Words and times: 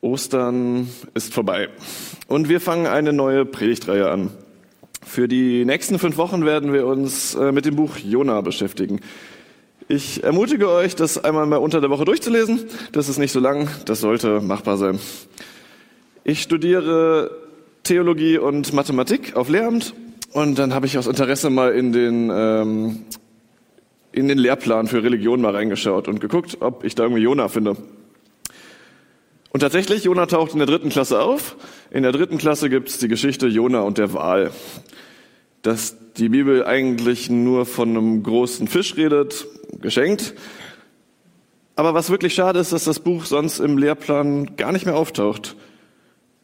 Ostern 0.00 0.88
ist 1.14 1.34
vorbei 1.34 1.68
und 2.26 2.48
wir 2.48 2.60
fangen 2.60 2.86
eine 2.86 3.12
neue 3.12 3.44
Predigtreihe 3.44 4.10
an. 4.10 4.30
Für 5.04 5.28
die 5.28 5.64
nächsten 5.64 5.98
fünf 5.98 6.16
Wochen 6.16 6.44
werden 6.44 6.72
wir 6.72 6.86
uns 6.86 7.34
äh, 7.34 7.52
mit 7.52 7.64
dem 7.64 7.76
Buch 7.76 7.96
Jona 7.96 8.40
beschäftigen. 8.40 9.00
Ich 9.88 10.22
ermutige 10.22 10.70
euch, 10.70 10.94
das 10.94 11.22
einmal 11.22 11.46
mal 11.46 11.56
unter 11.56 11.80
der 11.80 11.90
Woche 11.90 12.04
durchzulesen. 12.04 12.60
Das 12.92 13.08
ist 13.08 13.18
nicht 13.18 13.32
so 13.32 13.40
lang, 13.40 13.68
das 13.86 14.00
sollte 14.00 14.40
machbar 14.40 14.76
sein. 14.76 15.00
Ich 16.22 16.42
studiere 16.42 17.30
Theologie 17.82 18.38
und 18.38 18.72
Mathematik 18.72 19.36
auf 19.36 19.48
Lehramt 19.48 19.94
und 20.32 20.58
dann 20.58 20.74
habe 20.74 20.86
ich 20.86 20.96
aus 20.96 21.06
Interesse 21.06 21.50
mal 21.50 21.72
in 21.72 21.92
den, 21.92 22.30
ähm, 22.32 23.04
in 24.12 24.28
den 24.28 24.38
Lehrplan 24.38 24.86
für 24.86 25.02
Religion 25.02 25.40
mal 25.40 25.56
reingeschaut 25.56 26.08
und 26.08 26.20
geguckt, 26.20 26.58
ob 26.60 26.84
ich 26.84 26.94
da 26.94 27.02
irgendwie 27.02 27.22
Jona 27.22 27.48
finde. 27.48 27.76
Und 29.50 29.60
tatsächlich, 29.60 30.04
Jona 30.04 30.26
taucht 30.26 30.52
in 30.52 30.58
der 30.58 30.66
dritten 30.66 30.90
Klasse 30.90 31.20
auf. 31.20 31.56
In 31.90 32.04
der 32.04 32.12
dritten 32.12 32.38
Klasse 32.38 32.70
gibt 32.70 32.88
es 32.88 32.98
die 32.98 33.08
Geschichte 33.08 33.48
Jona 33.48 33.80
und 33.80 33.98
der 33.98 34.12
Wal. 34.14 34.52
Dass 35.62 35.96
die 36.16 36.28
Bibel 36.28 36.64
eigentlich 36.64 37.30
nur 37.30 37.66
von 37.66 37.90
einem 37.90 38.22
großen 38.22 38.68
Fisch 38.68 38.96
redet, 38.96 39.46
geschenkt. 39.80 40.34
Aber 41.74 41.94
was 41.94 42.10
wirklich 42.10 42.34
schade 42.34 42.60
ist, 42.60 42.72
dass 42.72 42.84
das 42.84 43.00
Buch 43.00 43.24
sonst 43.24 43.58
im 43.58 43.76
Lehrplan 43.76 44.56
gar 44.56 44.70
nicht 44.70 44.86
mehr 44.86 44.96
auftaucht. 44.96 45.56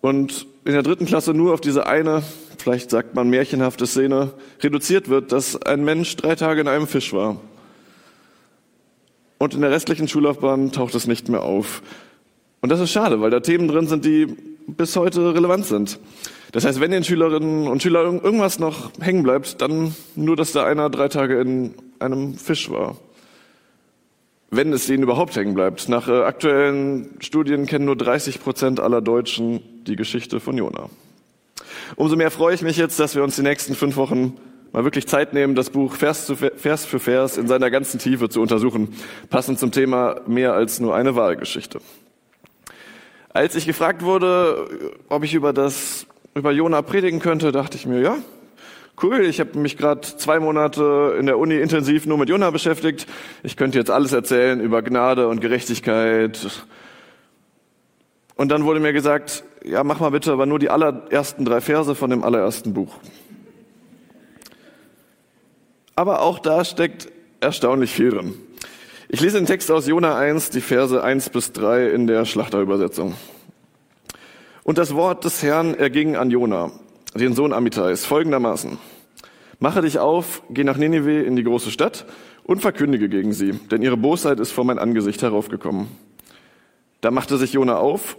Und 0.01 0.47
in 0.65 0.73
der 0.73 0.83
dritten 0.83 1.07
Klasse 1.07 1.33
nur 1.33 1.55
auf 1.55 1.61
diese 1.61 1.87
eine, 1.87 2.23
vielleicht 2.59 2.91
sagt 2.91 3.15
man 3.15 3.31
märchenhafte 3.31 3.87
Szene, 3.87 4.33
reduziert 4.61 5.09
wird, 5.09 5.31
dass 5.31 5.61
ein 5.63 5.85
Mensch 5.85 6.17
drei 6.17 6.35
Tage 6.35 6.61
in 6.61 6.69
einem 6.69 6.89
Fisch 6.89 7.13
war. 7.13 7.41
Und 9.39 9.55
in 9.55 9.61
der 9.61 9.71
restlichen 9.71 10.09
Schullaufbahn 10.09 10.73
taucht 10.73 10.95
es 10.95 11.07
nicht 11.07 11.29
mehr 11.29 11.43
auf. 11.43 11.83
Und 12.67 12.71
das 12.71 12.81
ist 12.81 12.91
schade, 12.91 13.21
weil 13.21 13.31
da 13.31 13.39
Themen 13.39 13.69
drin 13.69 13.87
sind, 13.87 14.05
die 14.05 14.27
bis 14.67 14.97
heute 14.97 15.33
relevant 15.33 15.67
sind. 15.67 16.01
Das 16.51 16.65
heißt, 16.65 16.81
wenn 16.81 16.91
den 16.91 17.05
Schülerinnen 17.05 17.69
und 17.69 17.81
Schülern 17.81 18.21
irgendwas 18.21 18.59
noch 18.59 18.91
hängen 19.01 19.23
bleibt, 19.23 19.63
dann 19.63 19.95
nur, 20.17 20.35
dass 20.35 20.51
da 20.51 20.67
einer 20.67 20.91
drei 20.91 21.07
Tage 21.07 21.41
in 21.41 21.77
einem 22.01 22.35
Fisch 22.35 22.69
war. 22.69 22.97
Wenn 24.51 24.73
es 24.73 24.89
denen 24.89 25.05
überhaupt 25.05 25.37
hängen 25.37 25.55
bleibt. 25.55 25.89
Nach 25.89 26.09
äh, 26.09 26.23
aktuellen 26.23 27.11
Studien 27.21 27.67
kennen 27.67 27.85
nur 27.85 27.95
30 27.95 28.41
Prozent 28.41 28.81
aller 28.81 29.01
Deutschen 29.01 29.61
die 29.87 29.95
Geschichte 29.95 30.41
von 30.41 30.59
Jona. 30.59 30.91
Umso 31.95 32.17
mehr 32.17 32.33
freue 32.33 32.57
ich 32.57 32.63
mich 32.63 32.79
jetzt, 32.79 32.99
dass 32.99 33.15
wir 33.15 33.23
uns 33.23 33.37
die 33.37 33.43
nächsten 33.43 33.77
fünf 33.77 33.97
Wochen 33.97 34.37
mal 34.73 34.83
wirklich 34.83 35.07
Zeit 35.07 35.35
nehmen, 35.35 35.55
das 35.55 35.71
Buch 35.71 35.95
Vers, 35.95 36.27
zu 36.27 36.35
Vers 36.35 36.85
für 36.85 36.99
Vers 36.99 37.37
in 37.37 37.47
seiner 37.47 37.71
ganzen 37.71 38.01
Tiefe 38.01 38.29
zu 38.29 38.41
untersuchen, 38.41 38.89
passend 39.31 39.61
zum 39.61 39.71
Thema 39.71 40.17
mehr 40.27 40.55
als 40.55 40.81
nur 40.81 40.97
eine 40.97 41.15
Wahlgeschichte. 41.15 41.79
Als 43.37 43.55
ich 43.55 43.67
gefragt 43.67 44.03
wurde, 44.03 44.67
ob 45.11 45.23
ich 45.23 45.35
über 45.35 45.53
das 45.53 46.07
über 46.35 46.53
Jona 46.53 46.81
predigen 46.81 47.21
könnte, 47.21 47.53
dachte 47.53 47.77
ich 47.77 47.85
mir, 47.85 48.01
ja, 48.01 48.17
cool, 49.03 49.27
ich 49.27 49.41
habe 49.41 49.59
mich 49.59 49.77
gerade 49.77 50.01
zwei 50.01 50.41
Monate 50.41 51.15
in 51.21 51.27
der 51.27 51.39
Uni 51.39 51.57
intensiv 51.57 52.07
nur 52.07 52.17
mit 52.17 52.31
Jona 52.31 52.49
beschäftigt. 52.49 53.07
Ich 53.43 53.59
könnte 53.59 53.77
jetzt 53.77 53.91
alles 53.91 54.15
erzählen 54.15 54.59
über 54.59 54.81
Gnade 54.81 55.29
und 55.29 55.43
Gerechtigkeit. 55.43 56.65
Und 58.37 58.49
dann 58.49 58.65
wurde 58.65 58.81
mir 58.81 58.95
gesagt, 58.95 59.45
ja, 59.63 59.85
mach 59.85 60.01
mal 60.01 60.13
bitte 60.13 60.33
aber 60.33 60.47
nur 60.47 60.59
die 60.59 60.71
allerersten 60.71 61.45
drei 61.45 61.61
Verse 61.61 61.95
von 61.95 62.09
dem 62.09 62.25
allerersten 62.25 62.73
Buch. 62.73 62.95
Aber 65.95 66.23
auch 66.23 66.39
da 66.39 66.65
steckt 66.65 67.09
erstaunlich 67.41 67.93
viel 67.93 68.09
drin. 68.09 68.46
Ich 69.09 69.21
lese 69.21 69.39
den 69.39 69.47
Text 69.47 69.71
aus 69.71 69.87
Jona 69.87 70.19
1, 70.19 70.51
die 70.51 70.61
Verse 70.61 71.01
1 71.01 71.31
bis 71.31 71.53
3 71.53 71.91
in 71.91 72.09
der 72.09 72.25
Schlachterübersetzung. 72.25 73.15
Und 74.65 74.79
das 74.79 74.97
Wort 74.97 75.25
des 75.25 75.45
Herrn 75.45 75.75
erging 75.75 76.17
an 76.17 76.33
Jona, 76.33 76.73
den 77.15 77.33
Sohn 77.33 77.53
Amitais, 77.53 78.05
folgendermaßen. 78.05 78.79
Mache 79.61 79.83
dich 79.83 80.01
auf, 80.01 80.43
geh 80.51 80.65
nach 80.65 80.77
Ninive 80.77 81.23
in 81.23 81.37
die 81.37 81.45
große 81.45 81.71
Stadt 81.71 82.05
und 82.43 82.63
verkündige 82.63 83.09
gegen 83.09 83.33
sie, 83.33 83.53
denn 83.53 83.81
ihre 83.81 83.97
Bosheit 83.97 84.41
ist 84.41 84.51
vor 84.51 84.65
mein 84.65 84.81
Angesicht 84.81 85.23
heraufgekommen. 85.23 85.87
Da 87.01 87.13
machte 87.13 87.37
sich 87.37 87.53
Jona 87.53 87.77
auf, 87.77 88.17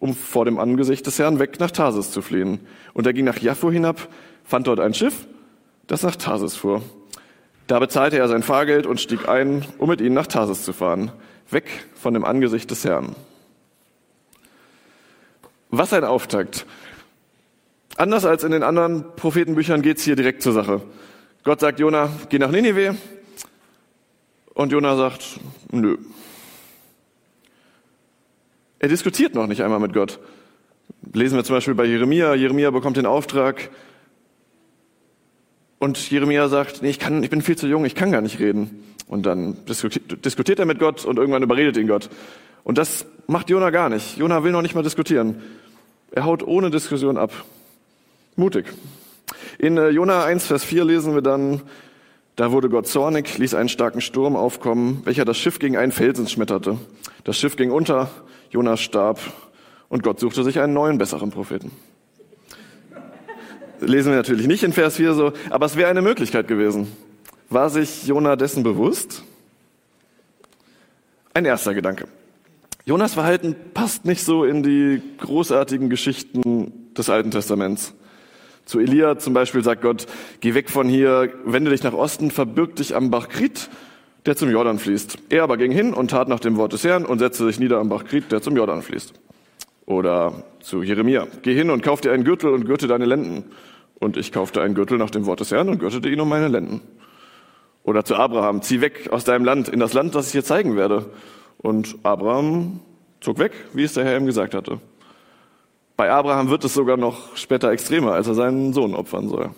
um 0.00 0.12
vor 0.16 0.44
dem 0.44 0.58
Angesicht 0.58 1.06
des 1.06 1.20
Herrn 1.20 1.38
weg 1.38 1.60
nach 1.60 1.70
Tarsis 1.70 2.10
zu 2.10 2.20
fliehen. 2.20 2.58
Und 2.94 3.06
er 3.06 3.12
ging 3.12 3.26
nach 3.26 3.38
Jaffo 3.38 3.70
hinab, 3.70 4.08
fand 4.42 4.66
dort 4.66 4.80
ein 4.80 4.92
Schiff, 4.92 5.28
das 5.86 6.02
nach 6.02 6.16
Tarsis 6.16 6.56
fuhr. 6.56 6.82
Da 7.66 7.78
bezahlte 7.80 8.18
er 8.18 8.28
sein 8.28 8.42
Fahrgeld 8.42 8.86
und 8.86 9.00
stieg 9.00 9.28
ein, 9.28 9.64
um 9.78 9.88
mit 9.88 10.00
ihnen 10.00 10.14
nach 10.14 10.28
Tarsis 10.28 10.62
zu 10.62 10.72
fahren, 10.72 11.10
weg 11.50 11.86
von 11.94 12.14
dem 12.14 12.24
Angesicht 12.24 12.70
des 12.70 12.84
Herrn. 12.84 13.16
Was 15.70 15.92
ein 15.92 16.04
Auftakt. 16.04 16.64
Anders 17.96 18.24
als 18.24 18.44
in 18.44 18.52
den 18.52 18.62
anderen 18.62 19.16
Prophetenbüchern 19.16 19.82
geht's 19.82 20.04
hier 20.04 20.16
direkt 20.16 20.42
zur 20.42 20.52
Sache. 20.52 20.82
Gott 21.42 21.60
sagt 21.60 21.80
Jona, 21.80 22.10
geh 22.28 22.38
nach 22.38 22.50
Ninive. 22.50 22.96
Und 24.54 24.72
Jona 24.72 24.96
sagt, 24.96 25.40
nö. 25.70 25.98
Er 28.78 28.88
diskutiert 28.88 29.34
noch 29.34 29.46
nicht 29.46 29.62
einmal 29.62 29.80
mit 29.80 29.92
Gott. 29.92 30.20
Lesen 31.12 31.36
wir 31.36 31.44
zum 31.44 31.56
Beispiel 31.56 31.74
bei 31.74 31.84
Jeremia. 31.84 32.34
Jeremia 32.34 32.70
bekommt 32.70 32.96
den 32.96 33.06
Auftrag, 33.06 33.70
und 35.78 36.10
Jeremia 36.10 36.48
sagt, 36.48 36.82
nee, 36.82 36.90
ich, 36.90 36.98
kann, 36.98 37.22
ich 37.22 37.30
bin 37.30 37.42
viel 37.42 37.56
zu 37.56 37.66
jung, 37.66 37.84
ich 37.84 37.94
kann 37.94 38.12
gar 38.12 38.22
nicht 38.22 38.38
reden. 38.38 38.82
Und 39.06 39.26
dann 39.26 39.56
diskutiert 39.66 40.58
er 40.58 40.66
mit 40.66 40.78
Gott 40.78 41.04
und 41.04 41.18
irgendwann 41.18 41.42
überredet 41.42 41.76
ihn 41.76 41.86
Gott. 41.86 42.08
Und 42.64 42.78
das 42.78 43.06
macht 43.26 43.50
Jona 43.50 43.70
gar 43.70 43.88
nicht. 43.88 44.16
Jona 44.16 44.42
will 44.42 44.52
noch 44.52 44.62
nicht 44.62 44.74
mal 44.74 44.82
diskutieren. 44.82 45.42
Er 46.10 46.24
haut 46.24 46.42
ohne 46.42 46.70
Diskussion 46.70 47.16
ab. 47.16 47.30
Mutig. 48.34 48.66
In 49.58 49.76
äh, 49.76 49.90
Jona 49.90 50.24
1, 50.24 50.46
Vers 50.46 50.64
4 50.64 50.84
lesen 50.84 51.14
wir 51.14 51.22
dann, 51.22 51.62
da 52.34 52.52
wurde 52.52 52.68
Gott 52.68 52.86
zornig, 52.86 53.38
ließ 53.38 53.54
einen 53.54 53.68
starken 53.68 54.00
Sturm 54.00 54.34
aufkommen, 54.34 55.02
welcher 55.04 55.24
das 55.24 55.38
Schiff 55.38 55.58
gegen 55.58 55.76
einen 55.76 55.92
Felsen 55.92 56.26
schmetterte. 56.26 56.78
Das 57.24 57.38
Schiff 57.38 57.56
ging 57.56 57.70
unter, 57.70 58.10
Jona 58.50 58.76
starb 58.76 59.20
und 59.88 60.02
Gott 60.02 60.20
suchte 60.20 60.42
sich 60.42 60.58
einen 60.60 60.74
neuen, 60.74 60.98
besseren 60.98 61.30
Propheten 61.30 61.70
lesen 63.80 64.12
wir 64.12 64.16
natürlich 64.16 64.46
nicht 64.46 64.62
in 64.62 64.72
Vers 64.72 64.96
4 64.96 65.14
so, 65.14 65.32
aber 65.50 65.66
es 65.66 65.76
wäre 65.76 65.88
eine 65.90 66.02
Möglichkeit 66.02 66.48
gewesen. 66.48 66.88
War 67.48 67.70
sich 67.70 68.06
Jona 68.06 68.36
dessen 68.36 68.62
bewusst? 68.62 69.22
Ein 71.34 71.44
erster 71.44 71.74
Gedanke. 71.74 72.08
Jonas 72.84 73.14
Verhalten 73.14 73.56
passt 73.74 74.04
nicht 74.04 74.24
so 74.24 74.44
in 74.44 74.62
die 74.62 75.02
großartigen 75.18 75.90
Geschichten 75.90 76.72
des 76.96 77.10
Alten 77.10 77.30
Testaments. 77.30 77.94
Zu 78.64 78.80
Elia 78.80 79.18
zum 79.18 79.34
Beispiel 79.34 79.62
sagt 79.62 79.82
Gott, 79.82 80.06
geh 80.40 80.54
weg 80.54 80.70
von 80.70 80.88
hier, 80.88 81.32
wende 81.44 81.70
dich 81.70 81.82
nach 81.82 81.92
Osten, 81.92 82.30
verbirg 82.30 82.76
dich 82.76 82.96
am 82.96 83.10
Bach 83.10 83.28
Krit, 83.28 83.68
der 84.24 84.36
zum 84.36 84.50
Jordan 84.50 84.78
fließt. 84.78 85.18
Er 85.28 85.44
aber 85.44 85.56
ging 85.56 85.70
hin 85.70 85.94
und 85.94 86.10
tat 86.10 86.28
nach 86.28 86.40
dem 86.40 86.56
Wort 86.56 86.72
des 86.72 86.84
Herrn 86.84 87.04
und 87.04 87.20
setzte 87.20 87.44
sich 87.46 87.60
nieder 87.60 87.78
am 87.78 87.88
Bach 87.88 88.04
Krit, 88.04 88.32
der 88.32 88.42
zum 88.42 88.56
Jordan 88.56 88.82
fließt. 88.82 89.12
Oder 89.86 90.44
zu 90.60 90.82
Jeremia, 90.82 91.28
geh 91.42 91.54
hin 91.54 91.70
und 91.70 91.82
kauf 91.82 92.00
dir 92.00 92.12
einen 92.12 92.24
Gürtel 92.24 92.52
und 92.52 92.66
gürte 92.66 92.88
deine 92.88 93.04
Lenden. 93.04 93.44
Und 93.98 94.16
ich 94.16 94.32
kaufte 94.32 94.60
einen 94.60 94.74
Gürtel 94.74 94.98
nach 94.98 95.10
dem 95.10 95.26
Wort 95.26 95.40
des 95.40 95.52
Herrn 95.52 95.68
und 95.68 95.78
gürtete 95.78 96.08
ihn 96.08 96.20
um 96.20 96.28
meine 96.28 96.48
Lenden. 96.48 96.82
Oder 97.84 98.04
zu 98.04 98.16
Abraham, 98.16 98.62
zieh 98.62 98.80
weg 98.80 99.08
aus 99.12 99.24
deinem 99.24 99.44
Land 99.44 99.68
in 99.68 99.78
das 99.78 99.92
Land, 99.92 100.14
das 100.16 100.26
ich 100.26 100.32
dir 100.32 100.44
zeigen 100.44 100.76
werde. 100.76 101.06
Und 101.58 101.96
Abraham 102.02 102.80
zog 103.20 103.38
weg, 103.38 103.52
wie 103.72 103.84
es 103.84 103.94
der 103.94 104.04
Herr 104.04 104.18
ihm 104.18 104.26
gesagt 104.26 104.54
hatte. 104.54 104.80
Bei 105.96 106.10
Abraham 106.10 106.50
wird 106.50 106.64
es 106.64 106.74
sogar 106.74 106.96
noch 106.96 107.36
später 107.36 107.70
extremer, 107.70 108.12
als 108.12 108.26
er 108.26 108.34
seinen 108.34 108.72
Sohn 108.72 108.94
opfern 108.94 109.28
soll. 109.28 109.50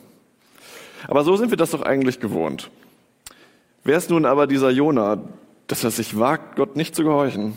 Aber 1.08 1.24
so 1.24 1.36
sind 1.36 1.50
wir 1.50 1.56
das 1.56 1.70
doch 1.70 1.82
eigentlich 1.82 2.20
gewohnt. 2.20 2.70
Wer 3.82 3.96
ist 3.96 4.10
nun 4.10 4.26
aber 4.26 4.46
dieser 4.46 4.70
Jona, 4.70 5.22
dass 5.66 5.82
er 5.82 5.90
sich 5.90 6.18
wagt, 6.18 6.56
Gott 6.56 6.76
nicht 6.76 6.94
zu 6.94 7.02
gehorchen? 7.02 7.54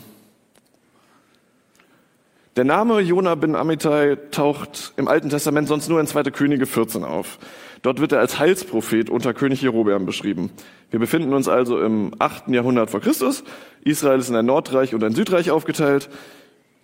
Der 2.54 2.64
Name 2.64 3.00
Jona 3.00 3.34
bin 3.34 3.56
Amittai 3.56 4.18
taucht 4.30 4.92
im 4.98 5.08
Alten 5.08 5.30
Testament 5.30 5.68
sonst 5.68 5.88
nur 5.88 6.00
in 6.00 6.06
2. 6.06 6.24
Könige 6.24 6.66
14 6.66 7.02
auf. 7.02 7.38
Dort 7.80 7.98
wird 7.98 8.12
er 8.12 8.18
als 8.18 8.38
Heilsprophet 8.38 9.08
unter 9.08 9.32
König 9.32 9.62
Jerobeam 9.62 10.04
beschrieben. 10.04 10.50
Wir 10.90 11.00
befinden 11.00 11.32
uns 11.32 11.48
also 11.48 11.80
im 11.80 12.12
8. 12.18 12.48
Jahrhundert 12.48 12.90
vor 12.90 13.00
Christus. 13.00 13.42
Israel 13.84 14.18
ist 14.18 14.28
in 14.28 14.36
ein 14.36 14.44
Nordreich 14.44 14.94
und 14.94 15.02
ein 15.02 15.14
Südreich 15.14 15.50
aufgeteilt. 15.50 16.10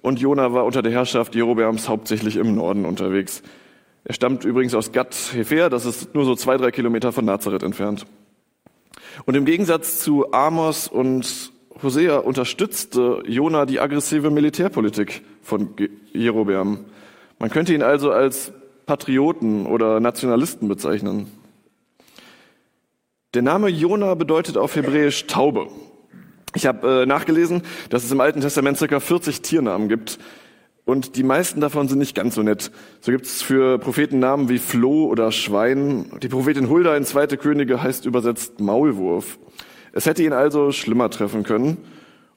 Und 0.00 0.20
Jona 0.20 0.54
war 0.54 0.64
unter 0.64 0.80
der 0.80 0.90
Herrschaft 0.90 1.34
Jerobeams 1.34 1.86
hauptsächlich 1.86 2.36
im 2.36 2.54
Norden 2.54 2.86
unterwegs. 2.86 3.42
Er 4.04 4.14
stammt 4.14 4.46
übrigens 4.46 4.74
aus 4.74 4.92
Gad 4.92 5.14
Hefer, 5.34 5.68
das 5.68 5.84
ist 5.84 6.14
nur 6.14 6.24
so 6.24 6.34
zwei, 6.34 6.56
drei 6.56 6.70
Kilometer 6.70 7.12
von 7.12 7.26
Nazareth 7.26 7.62
entfernt. 7.62 8.06
Und 9.26 9.34
im 9.34 9.44
Gegensatz 9.44 10.00
zu 10.00 10.32
Amos 10.32 10.88
und 10.88 11.52
Hosea 11.82 12.18
unterstützte 12.18 13.22
Jona 13.26 13.64
die 13.64 13.78
aggressive 13.78 14.30
Militärpolitik 14.30 15.22
von 15.42 15.74
Jerobeam. 16.12 16.86
Man 17.38 17.50
könnte 17.50 17.72
ihn 17.72 17.82
also 17.82 18.10
als 18.10 18.52
Patrioten 18.86 19.66
oder 19.66 20.00
Nationalisten 20.00 20.66
bezeichnen. 20.66 21.30
Der 23.34 23.42
Name 23.42 23.68
Jona 23.68 24.14
bedeutet 24.14 24.56
auf 24.56 24.74
Hebräisch 24.74 25.26
Taube. 25.26 25.68
Ich 26.54 26.66
habe 26.66 27.02
äh, 27.02 27.06
nachgelesen, 27.06 27.62
dass 27.90 28.02
es 28.02 28.10
im 28.10 28.20
Alten 28.20 28.40
Testament 28.40 28.78
circa 28.78 28.98
40 28.98 29.42
Tiernamen 29.42 29.88
gibt. 29.88 30.18
Und 30.84 31.16
die 31.16 31.22
meisten 31.22 31.60
davon 31.60 31.86
sind 31.86 31.98
nicht 31.98 32.14
ganz 32.14 32.34
so 32.34 32.42
nett. 32.42 32.72
So 33.00 33.12
gibt 33.12 33.26
es 33.26 33.42
für 33.42 33.78
Propheten 33.78 34.18
Namen 34.18 34.48
wie 34.48 34.58
Floh 34.58 35.04
oder 35.04 35.30
Schwein. 35.30 36.10
Die 36.22 36.28
Prophetin 36.28 36.70
Hulda 36.70 36.96
in 36.96 37.04
Zweite 37.04 37.36
Könige 37.36 37.82
heißt 37.82 38.06
übersetzt 38.06 38.58
Maulwurf. 38.58 39.38
Es 39.92 40.06
hätte 40.06 40.22
ihn 40.22 40.32
also 40.32 40.72
schlimmer 40.72 41.10
treffen 41.10 41.42
können. 41.42 41.78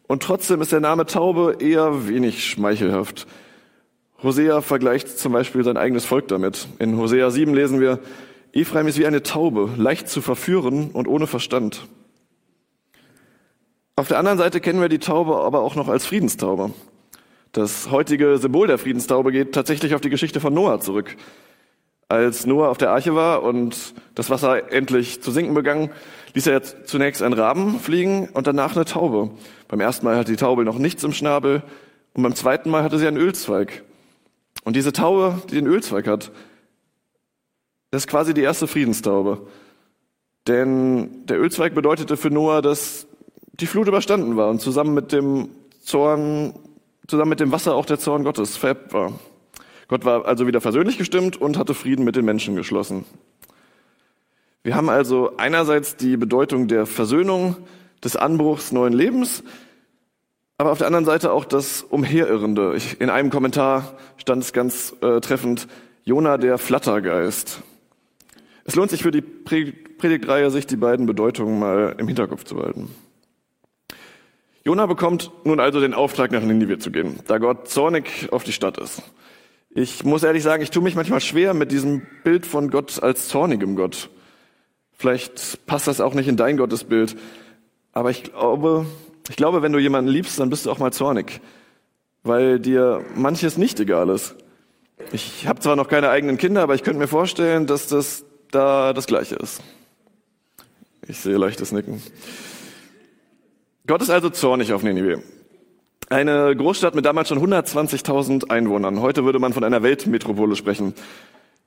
Und 0.07 0.23
trotzdem 0.23 0.61
ist 0.61 0.71
der 0.71 0.79
Name 0.79 1.05
Taube 1.05 1.57
eher 1.59 2.07
wenig 2.07 2.45
schmeichelhaft. 2.45 3.27
Hosea 4.23 4.61
vergleicht 4.61 5.17
zum 5.17 5.33
Beispiel 5.33 5.63
sein 5.63 5.77
eigenes 5.77 6.05
Volk 6.05 6.27
damit. 6.27 6.67
In 6.79 6.97
Hosea 6.97 7.31
7 7.31 7.53
lesen 7.53 7.79
wir, 7.79 7.99
Ephraim 8.53 8.87
ist 8.87 8.99
wie 8.99 9.05
eine 9.05 9.23
Taube, 9.23 9.69
leicht 9.77 10.09
zu 10.09 10.21
verführen 10.21 10.91
und 10.91 11.07
ohne 11.07 11.27
Verstand. 11.27 11.87
Auf 13.95 14.07
der 14.07 14.19
anderen 14.19 14.37
Seite 14.37 14.61
kennen 14.61 14.81
wir 14.81 14.89
die 14.89 14.99
Taube 14.99 15.37
aber 15.37 15.61
auch 15.61 15.75
noch 15.75 15.87
als 15.87 16.05
Friedenstaube. 16.05 16.71
Das 17.51 17.91
heutige 17.91 18.37
Symbol 18.37 18.67
der 18.67 18.77
Friedenstaube 18.77 19.31
geht 19.31 19.53
tatsächlich 19.53 19.95
auf 19.95 20.01
die 20.01 20.09
Geschichte 20.09 20.39
von 20.39 20.53
Noah 20.53 20.79
zurück. 20.79 21.15
Als 22.07 22.45
Noah 22.45 22.69
auf 22.69 22.77
der 22.77 22.91
Arche 22.91 23.15
war 23.15 23.43
und 23.43 23.93
das 24.15 24.29
Wasser 24.29 24.71
endlich 24.71 25.21
zu 25.21 25.31
sinken 25.31 25.53
begann, 25.53 25.89
ließ 26.33 26.47
er 26.47 26.85
zunächst 26.85 27.21
einen 27.21 27.33
Raben 27.33 27.79
fliegen 27.79 28.29
und 28.29 28.47
danach 28.47 28.75
eine 28.75 28.85
Taube. 28.85 29.31
Beim 29.67 29.79
ersten 29.79 30.05
Mal 30.05 30.17
hatte 30.17 30.31
die 30.31 30.37
Taube 30.37 30.63
noch 30.63 30.77
nichts 30.77 31.03
im 31.03 31.13
Schnabel 31.13 31.63
und 32.13 32.23
beim 32.23 32.35
zweiten 32.35 32.69
Mal 32.69 32.83
hatte 32.83 32.99
sie 32.99 33.07
einen 33.07 33.17
Ölzweig. 33.17 33.83
Und 34.63 34.75
diese 34.75 34.93
Taube, 34.93 35.41
die 35.49 35.55
den 35.55 35.67
Ölzweig 35.67 36.07
hat, 36.07 36.31
das 37.89 38.03
ist 38.03 38.07
quasi 38.07 38.33
die 38.33 38.41
erste 38.41 38.67
Friedenstaube. 38.67 39.47
Denn 40.47 41.25
der 41.25 41.39
Ölzweig 41.39 41.75
bedeutete 41.75 42.17
für 42.17 42.29
Noah, 42.29 42.61
dass 42.61 43.07
die 43.53 43.67
Flut 43.67 43.87
überstanden 43.87 44.37
war 44.37 44.49
und 44.49 44.61
zusammen 44.61 44.93
mit 44.93 45.11
dem 45.11 45.49
Zorn, 45.83 46.53
zusammen 47.07 47.29
mit 47.29 47.39
dem 47.39 47.51
Wasser 47.51 47.75
auch 47.75 47.85
der 47.85 47.99
Zorn 47.99 48.23
Gottes 48.23 48.57
vererbt 48.57 48.93
war. 48.93 49.13
Gott 49.87 50.05
war 50.05 50.25
also 50.25 50.47
wieder 50.47 50.61
versöhnlich 50.61 50.97
gestimmt 50.97 51.35
und 51.35 51.57
hatte 51.57 51.73
Frieden 51.73 52.05
mit 52.05 52.15
den 52.15 52.25
Menschen 52.25 52.55
geschlossen. 52.55 53.03
Wir 54.63 54.75
haben 54.75 54.89
also 54.89 55.37
einerseits 55.37 55.95
die 55.95 56.17
Bedeutung 56.17 56.67
der 56.67 56.85
Versöhnung, 56.85 57.55
des 58.03 58.15
Anbruchs 58.15 58.71
neuen 58.71 58.93
Lebens, 58.93 59.43
aber 60.57 60.71
auf 60.71 60.77
der 60.77 60.87
anderen 60.87 61.05
Seite 61.05 61.31
auch 61.31 61.45
das 61.45 61.81
Umherirrende. 61.83 62.75
Ich, 62.75 62.99
in 63.01 63.09
einem 63.09 63.29
Kommentar 63.29 63.97
stand 64.17 64.43
es 64.43 64.53
ganz 64.53 64.95
äh, 65.01 65.19
treffend, 65.19 65.67
Jona 66.03 66.37
der 66.37 66.57
Flattergeist. 66.57 67.61
Es 68.63 68.75
lohnt 68.75 68.91
sich 68.91 69.01
für 69.01 69.11
die 69.11 69.21
Predigtreihe, 69.21 70.51
sich 70.51 70.67
die 70.67 70.75
beiden 70.75 71.05
Bedeutungen 71.05 71.59
mal 71.59 71.95
im 71.97 72.07
Hinterkopf 72.07 72.43
zu 72.43 72.55
behalten. 72.55 72.93
Jona 74.63 74.85
bekommt 74.85 75.31
nun 75.43 75.59
also 75.59 75.79
den 75.79 75.95
Auftrag, 75.95 76.31
nach 76.31 76.43
Ninive 76.43 76.77
zu 76.77 76.91
gehen, 76.91 77.19
da 77.27 77.39
Gott 77.39 77.67
zornig 77.67 78.31
auf 78.31 78.43
die 78.43 78.53
Stadt 78.53 78.77
ist. 78.77 79.01
Ich 79.71 80.03
muss 80.03 80.21
ehrlich 80.21 80.43
sagen, 80.43 80.61
ich 80.61 80.69
tue 80.69 80.83
mich 80.83 80.95
manchmal 80.95 81.21
schwer 81.21 81.55
mit 81.55 81.71
diesem 81.71 82.03
Bild 82.23 82.45
von 82.45 82.69
Gott 82.69 83.01
als 83.01 83.27
zornigem 83.29 83.75
Gott. 83.75 84.09
Vielleicht 85.01 85.65
passt 85.65 85.87
das 85.87 85.99
auch 85.99 86.13
nicht 86.13 86.27
in 86.27 86.37
dein 86.37 86.57
Gottesbild, 86.57 87.17
aber 87.91 88.11
ich 88.11 88.21
glaube, 88.21 88.85
ich 89.29 89.35
glaube, 89.35 89.63
wenn 89.63 89.73
du 89.73 89.79
jemanden 89.79 90.11
liebst, 90.11 90.39
dann 90.39 90.51
bist 90.51 90.67
du 90.67 90.71
auch 90.71 90.77
mal 90.77 90.93
zornig, 90.93 91.41
weil 92.21 92.59
dir 92.59 93.03
manches 93.15 93.57
nicht 93.57 93.79
egal 93.79 94.09
ist. 94.09 94.35
Ich 95.11 95.47
habe 95.47 95.59
zwar 95.59 95.75
noch 95.75 95.87
keine 95.87 96.11
eigenen 96.11 96.37
Kinder, 96.37 96.61
aber 96.61 96.75
ich 96.75 96.83
könnte 96.83 96.99
mir 96.99 97.07
vorstellen, 97.07 97.65
dass 97.65 97.87
das 97.87 98.25
da 98.51 98.93
das 98.93 99.07
Gleiche 99.07 99.37
ist. 99.37 99.63
Ich 101.07 101.17
sehe 101.17 101.37
leichtes 101.37 101.71
Nicken. 101.71 101.99
Gott 103.87 104.03
ist 104.03 104.11
also 104.11 104.29
zornig 104.29 104.71
auf 104.71 104.83
Ninive. 104.83 105.23
Eine 106.11 106.55
Großstadt 106.55 106.93
mit 106.93 107.05
damals 107.05 107.29
schon 107.29 107.39
120.000 107.39 108.51
Einwohnern. 108.51 109.01
Heute 109.01 109.25
würde 109.25 109.39
man 109.39 109.53
von 109.53 109.63
einer 109.63 109.81
Weltmetropole 109.81 110.55
sprechen. 110.55 110.93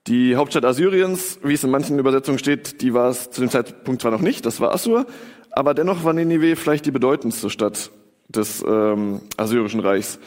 Die 0.07 0.37
Hauptstadt 0.37 0.67
Assyriens, 0.67 1.39
wie 1.43 1.55
es 1.55 1.65
in 1.65 1.71
manchen 1.71 1.99
Übersetzungen 1.99 2.39
steht, 2.39 2.83
die 2.83 2.93
war 2.93 3.09
es 3.09 3.31
zu 3.31 3.41
dem 3.41 3.49
Zeitpunkt 3.49 4.03
zwar 4.03 4.11
noch 4.11 4.21
nicht, 4.21 4.45
das 4.45 4.61
war 4.61 4.75
Assur, 4.75 5.07
aber 5.51 5.73
dennoch 5.73 6.05
war 6.05 6.13
Ninive 6.13 6.57
vielleicht 6.57 6.85
die 6.85 6.91
bedeutendste 6.91 7.49
Stadt 7.49 7.91
des 8.29 8.63
ähm, 8.69 9.23
Assyrischen 9.39 9.81
Reichs. 9.81 10.19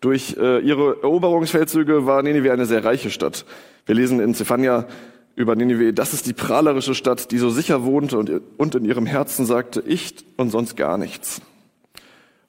Durch 0.00 0.36
äh, 0.38 0.60
ihre 0.60 1.02
Eroberungsfeldzüge 1.02 2.06
war 2.06 2.22
Ninive 2.22 2.52
eine 2.52 2.64
sehr 2.64 2.84
reiche 2.84 3.10
Stadt. 3.10 3.44
Wir 3.86 3.96
lesen 3.96 4.20
in 4.20 4.34
Zephania 4.34 4.86
über 5.34 5.56
Ninive, 5.56 5.92
das 5.92 6.14
ist 6.14 6.28
die 6.28 6.32
prahlerische 6.32 6.94
Stadt, 6.94 7.32
die 7.32 7.38
so 7.38 7.50
sicher 7.50 7.84
wohnte 7.84 8.18
und, 8.18 8.30
und 8.56 8.76
in 8.76 8.84
ihrem 8.84 9.04
Herzen 9.04 9.46
sagte, 9.46 9.82
ich 9.84 10.14
und 10.36 10.50
sonst 10.50 10.76
gar 10.76 10.96
nichts. 10.96 11.42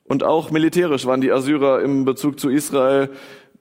Und 0.03 0.23
auch 0.23 0.51
militärisch 0.51 1.07
waren 1.07 1.21
die 1.21 1.31
Assyrer 1.31 1.81
im 1.81 2.05
Bezug 2.05 2.39
zu 2.39 2.49
Israel 2.51 3.09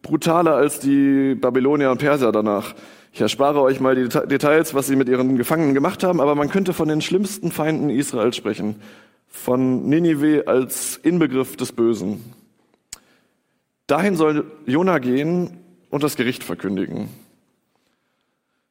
brutaler 0.02 0.56
als 0.56 0.78
die 0.78 1.34
Babylonier 1.34 1.90
und 1.90 1.96
Perser 1.96 2.30
danach. 2.30 2.74
Ich 3.14 3.20
erspare 3.20 3.62
euch 3.62 3.78
mal 3.78 3.94
die 3.94 4.08
Details, 4.08 4.74
was 4.74 4.88
sie 4.88 4.96
mit 4.96 5.08
ihren 5.08 5.36
Gefangenen 5.36 5.72
gemacht 5.72 6.02
haben, 6.02 6.20
aber 6.20 6.34
man 6.34 6.50
könnte 6.50 6.72
von 6.72 6.88
den 6.88 7.00
schlimmsten 7.00 7.52
Feinden 7.52 7.88
Israels 7.88 8.34
sprechen. 8.34 8.82
Von 9.28 9.88
Ninive 9.88 10.48
als 10.48 10.96
Inbegriff 10.96 11.56
des 11.56 11.70
Bösen. 11.70 12.24
Dahin 13.86 14.16
soll 14.16 14.50
Jona 14.66 14.98
gehen 14.98 15.58
und 15.90 16.02
das 16.02 16.16
Gericht 16.16 16.42
verkündigen. 16.42 17.08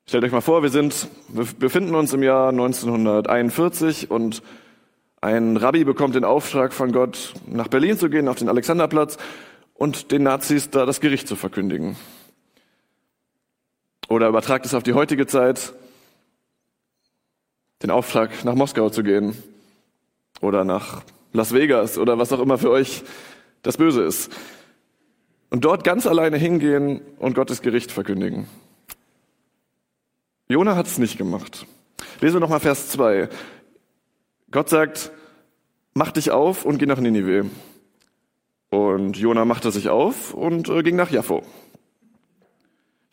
Stellt 0.09 0.25
euch 0.25 0.33
mal 0.33 0.41
vor, 0.41 0.61
wir 0.61 0.71
sind, 0.71 1.07
wir 1.29 1.47
befinden 1.57 1.95
uns 1.95 2.11
im 2.11 2.21
Jahr 2.21 2.49
1941 2.49 4.11
und 4.11 4.43
ein 5.21 5.55
Rabbi 5.55 5.85
bekommt 5.85 6.15
den 6.15 6.25
Auftrag 6.25 6.73
von 6.73 6.91
Gott, 6.91 7.33
nach 7.47 7.69
Berlin 7.69 7.97
zu 7.97 8.09
gehen, 8.09 8.27
auf 8.27 8.35
den 8.35 8.49
Alexanderplatz 8.49 9.15
und 9.73 10.11
den 10.11 10.23
Nazis 10.23 10.69
da 10.69 10.85
das 10.85 10.99
Gericht 10.99 11.29
zu 11.29 11.37
verkündigen. 11.37 11.95
Oder 14.13 14.27
übertragt 14.27 14.63
es 14.63 14.75
auf 14.75 14.83
die 14.83 14.93
heutige 14.93 15.25
Zeit, 15.25 15.73
den 17.81 17.89
Auftrag 17.89 18.45
nach 18.45 18.53
Moskau 18.53 18.91
zu 18.91 19.01
gehen 19.01 19.35
oder 20.39 20.63
nach 20.63 21.01
Las 21.31 21.51
Vegas 21.51 21.97
oder 21.97 22.19
was 22.19 22.31
auch 22.31 22.39
immer 22.39 22.59
für 22.59 22.69
euch 22.69 23.01
das 23.63 23.77
Böse 23.77 24.03
ist. 24.03 24.31
Und 25.49 25.65
dort 25.65 25.83
ganz 25.83 26.05
alleine 26.05 26.37
hingehen 26.37 27.01
und 27.17 27.33
Gottes 27.33 27.63
Gericht 27.63 27.91
verkündigen. 27.91 28.47
Jona 30.47 30.75
hat 30.75 30.85
es 30.85 30.99
nicht 30.99 31.17
gemacht. 31.17 31.65
Lesen 32.21 32.35
wir 32.35 32.41
nochmal 32.41 32.59
Vers 32.59 32.89
2. 32.89 33.29
Gott 34.51 34.69
sagt, 34.69 35.11
mach 35.95 36.11
dich 36.11 36.29
auf 36.29 36.65
und 36.65 36.77
geh 36.77 36.85
nach 36.85 36.99
Ninive. 36.99 37.49
Und 38.69 39.17
Jona 39.17 39.43
machte 39.43 39.71
sich 39.71 39.89
auf 39.89 40.35
und 40.35 40.69
äh, 40.69 40.83
ging 40.83 40.97
nach 40.97 41.09
Jaffo. 41.09 41.43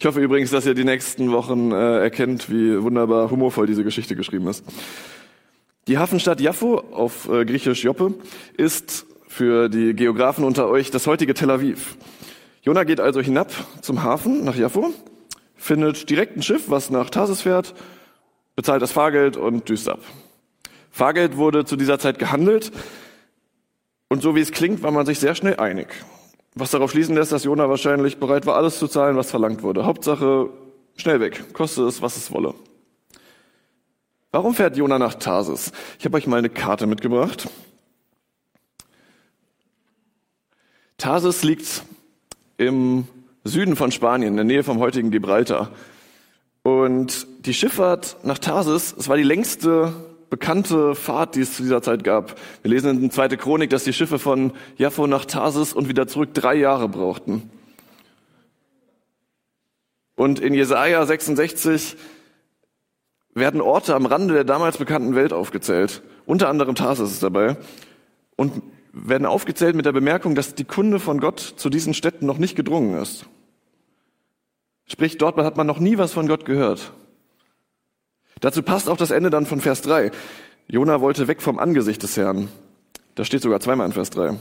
Ich 0.00 0.06
hoffe 0.06 0.20
übrigens, 0.20 0.50
dass 0.50 0.64
ihr 0.64 0.72
die 0.72 0.84
nächsten 0.84 1.30
Wochen 1.30 1.72
äh, 1.72 1.98
erkennt, 1.98 2.48
wie 2.48 2.82
wunderbar 2.82 3.30
humorvoll 3.30 3.66
diese 3.66 3.84
Geschichte 3.84 4.16
geschrieben 4.16 4.48
ist. 4.48 4.64
Die 5.88 5.98
Hafenstadt 5.98 6.40
Jaffo, 6.40 6.78
auf 6.90 7.28
äh, 7.28 7.44
griechisch 7.44 7.84
Joppe, 7.84 8.14
ist 8.56 9.04
für 9.28 9.68
die 9.68 9.92
Geografen 9.92 10.44
unter 10.44 10.68
euch 10.68 10.90
das 10.90 11.06
heutige 11.06 11.34
Tel 11.34 11.50
Aviv. 11.50 11.98
Jona 12.62 12.84
geht 12.84 12.98
also 12.98 13.20
hinab 13.20 13.52
zum 13.82 14.02
Hafen 14.02 14.42
nach 14.42 14.56
Jaffo, 14.56 14.88
findet 15.54 16.08
direkt 16.08 16.34
ein 16.34 16.42
Schiff, 16.42 16.70
was 16.70 16.88
nach 16.88 17.10
Tarsis 17.10 17.42
fährt, 17.42 17.74
bezahlt 18.56 18.80
das 18.80 18.92
Fahrgeld 18.92 19.36
und 19.36 19.68
düst 19.68 19.86
ab. 19.86 20.00
Fahrgeld 20.90 21.36
wurde 21.36 21.66
zu 21.66 21.76
dieser 21.76 21.98
Zeit 21.98 22.18
gehandelt 22.18 22.72
und 24.08 24.22
so 24.22 24.34
wie 24.34 24.40
es 24.40 24.50
klingt, 24.50 24.82
war 24.82 24.92
man 24.92 25.04
sich 25.04 25.18
sehr 25.18 25.34
schnell 25.34 25.56
einig. 25.56 25.88
Was 26.54 26.72
darauf 26.72 26.90
schließen 26.90 27.14
lässt, 27.14 27.32
dass 27.32 27.44
Jona 27.44 27.68
wahrscheinlich 27.68 28.18
bereit 28.18 28.46
war, 28.46 28.56
alles 28.56 28.78
zu 28.78 28.88
zahlen, 28.88 29.16
was 29.16 29.30
verlangt 29.30 29.62
wurde. 29.62 29.86
Hauptsache, 29.86 30.50
schnell 30.96 31.20
weg, 31.20 31.52
koste 31.52 31.82
es, 31.84 32.02
was 32.02 32.16
es 32.16 32.32
wolle. 32.32 32.54
Warum 34.32 34.54
fährt 34.54 34.76
Jona 34.76 34.98
nach 34.98 35.14
Tarsis? 35.14 35.72
Ich 35.98 36.04
habe 36.04 36.16
euch 36.16 36.26
mal 36.26 36.38
eine 36.38 36.50
Karte 36.50 36.86
mitgebracht. 36.86 37.48
Tarsis 40.98 41.42
liegt 41.42 41.82
im 42.56 43.08
Süden 43.44 43.74
von 43.74 43.90
Spanien, 43.90 44.32
in 44.32 44.36
der 44.36 44.44
Nähe 44.44 44.62
vom 44.62 44.78
heutigen 44.80 45.10
Gibraltar. 45.10 45.70
Und 46.62 47.26
die 47.46 47.54
Schifffahrt 47.54 48.18
nach 48.22 48.38
Tarsis, 48.38 48.94
es 48.98 49.08
war 49.08 49.16
die 49.16 49.22
längste 49.22 49.94
bekannte 50.30 50.94
Fahrt, 50.94 51.34
die 51.34 51.40
es 51.40 51.56
zu 51.56 51.62
dieser 51.62 51.82
Zeit 51.82 52.04
gab. 52.04 52.36
Wir 52.62 52.70
lesen 52.70 53.02
in 53.02 53.10
2. 53.10 53.28
Chronik, 53.30 53.68
dass 53.70 53.84
die 53.84 53.92
Schiffe 53.92 54.18
von 54.18 54.52
Jaffo 54.76 55.06
nach 55.06 55.24
Tarsis 55.24 55.72
und 55.72 55.88
wieder 55.88 56.06
zurück 56.06 56.32
drei 56.32 56.54
Jahre 56.54 56.88
brauchten. 56.88 57.50
Und 60.14 60.38
in 60.38 60.54
Jesaja 60.54 61.04
66 61.04 61.96
werden 63.34 63.60
Orte 63.60 63.94
am 63.94 64.06
Rande 64.06 64.34
der 64.34 64.44
damals 64.44 64.78
bekannten 64.78 65.14
Welt 65.14 65.32
aufgezählt. 65.32 66.02
Unter 66.26 66.48
anderem 66.48 66.74
Tarsis 66.74 67.10
ist 67.10 67.22
dabei. 67.22 67.56
Und 68.36 68.62
werden 68.92 69.26
aufgezählt 69.26 69.76
mit 69.76 69.86
der 69.86 69.92
Bemerkung, 69.92 70.34
dass 70.34 70.54
die 70.54 70.64
Kunde 70.64 70.98
von 70.98 71.20
Gott 71.20 71.40
zu 71.40 71.70
diesen 71.70 71.94
Städten 71.94 72.26
noch 72.26 72.38
nicht 72.38 72.56
gedrungen 72.56 73.00
ist. 73.00 73.26
Sprich, 74.86 75.18
dort 75.18 75.36
hat 75.36 75.56
man 75.56 75.66
noch 75.66 75.78
nie 75.78 75.98
was 75.98 76.12
von 76.12 76.26
Gott 76.26 76.44
gehört. 76.44 76.92
Dazu 78.40 78.62
passt 78.62 78.88
auch 78.88 78.96
das 78.96 79.10
Ende 79.10 79.30
dann 79.30 79.46
von 79.46 79.60
Vers 79.60 79.82
3. 79.82 80.10
Jona 80.68 81.00
wollte 81.00 81.28
weg 81.28 81.42
vom 81.42 81.58
Angesicht 81.58 82.02
des 82.02 82.16
Herrn. 82.16 82.48
Das 83.14 83.26
steht 83.26 83.42
sogar 83.42 83.60
zweimal 83.60 83.86
in 83.86 83.92
Vers 83.92 84.10
3. 84.10 84.36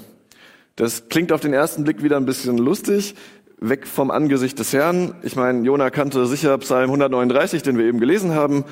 Das 0.76 1.10
klingt 1.10 1.32
auf 1.32 1.42
den 1.42 1.54
ersten 1.54 1.84
Blick 1.84 2.02
wieder 2.02 2.18
ein 2.18 2.26
bisschen 2.26 2.58
lustig. 2.58 3.16
weg 3.62 3.88
vom 3.88 4.10
Angesicht 4.10 4.58
des 4.58 4.72
Herrn. 4.74 5.16
Ich 5.22 5.36
meine, 5.36 5.66
Jona 5.66 5.90
kannte 5.90 6.26
sicher 6.28 6.58
Psalm 6.60 6.86
139, 6.86 7.62
den 7.62 7.78
wir 7.78 7.86
eben 7.86 8.00
gelesen 8.00 8.34
haben. 8.34 8.64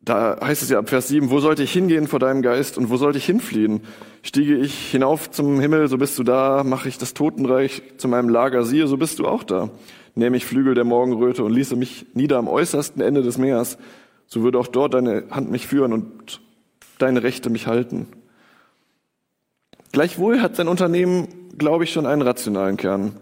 Da 0.00 0.38
heißt 0.40 0.62
es 0.62 0.70
ja 0.70 0.78
ab 0.78 0.88
Vers 0.88 1.08
7, 1.08 1.30
wo 1.30 1.40
sollte 1.40 1.64
ich 1.64 1.72
hingehen 1.72 2.06
vor 2.06 2.20
deinem 2.20 2.40
Geist 2.40 2.78
und 2.78 2.90
wo 2.90 2.96
sollte 2.96 3.18
ich 3.18 3.26
hinfliehen? 3.26 3.80
Stiege 4.22 4.56
ich 4.56 4.90
hinauf 4.90 5.30
zum 5.30 5.60
Himmel, 5.60 5.88
so 5.88 5.98
bist 5.98 6.16
du 6.18 6.22
da, 6.22 6.62
mache 6.64 6.88
ich 6.88 6.96
das 6.96 7.12
Totenreich 7.12 7.82
zu 7.96 8.06
meinem 8.06 8.28
Lager, 8.28 8.62
siehe, 8.62 8.86
so 8.86 8.96
bist 8.96 9.18
du 9.18 9.26
auch 9.26 9.42
da. 9.42 9.68
Nehme 10.14 10.36
ich 10.36 10.46
Flügel 10.46 10.74
der 10.74 10.84
Morgenröte 10.84 11.42
und 11.42 11.52
ließe 11.52 11.74
mich 11.74 12.06
nieder 12.14 12.38
am 12.38 12.46
äußersten 12.46 13.02
Ende 13.02 13.22
des 13.22 13.36
Meeres, 13.36 13.78
so 14.26 14.42
würde 14.42 14.58
auch 14.58 14.66
dort 14.66 14.94
deine 14.94 15.24
Hand 15.30 15.50
mich 15.50 15.66
führen 15.66 15.92
und 15.92 16.40
deine 16.98 17.22
Rechte 17.22 17.50
mich 17.50 17.66
halten. 17.66 18.08
Gleichwohl 19.92 20.40
hat 20.40 20.56
sein 20.56 20.68
Unternehmen, 20.68 21.28
glaube 21.56 21.84
ich, 21.84 21.92
schon 21.92 22.06
einen 22.06 22.22
rationalen 22.22 22.76
Kern. 22.76 23.16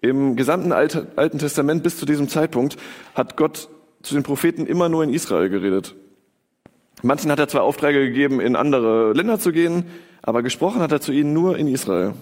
Im 0.00 0.36
gesamten 0.36 0.72
Alten 0.72 1.38
Testament 1.38 1.82
bis 1.82 1.98
zu 1.98 2.06
diesem 2.06 2.28
Zeitpunkt 2.28 2.76
hat 3.14 3.36
Gott 3.36 3.68
zu 4.02 4.14
den 4.14 4.22
Propheten 4.22 4.66
immer 4.66 4.88
nur 4.88 5.04
in 5.04 5.12
Israel 5.12 5.50
geredet. 5.50 5.94
Manchen 7.02 7.30
hat 7.30 7.38
er 7.38 7.48
zwar 7.48 7.62
Aufträge 7.64 8.00
gegeben, 8.00 8.40
in 8.40 8.56
andere 8.56 9.12
Länder 9.12 9.38
zu 9.38 9.52
gehen, 9.52 9.84
aber 10.22 10.42
gesprochen 10.42 10.80
hat 10.80 10.92
er 10.92 11.00
zu 11.00 11.12
ihnen 11.12 11.32
nur 11.32 11.58
in 11.58 11.68
Israel. 11.68 12.14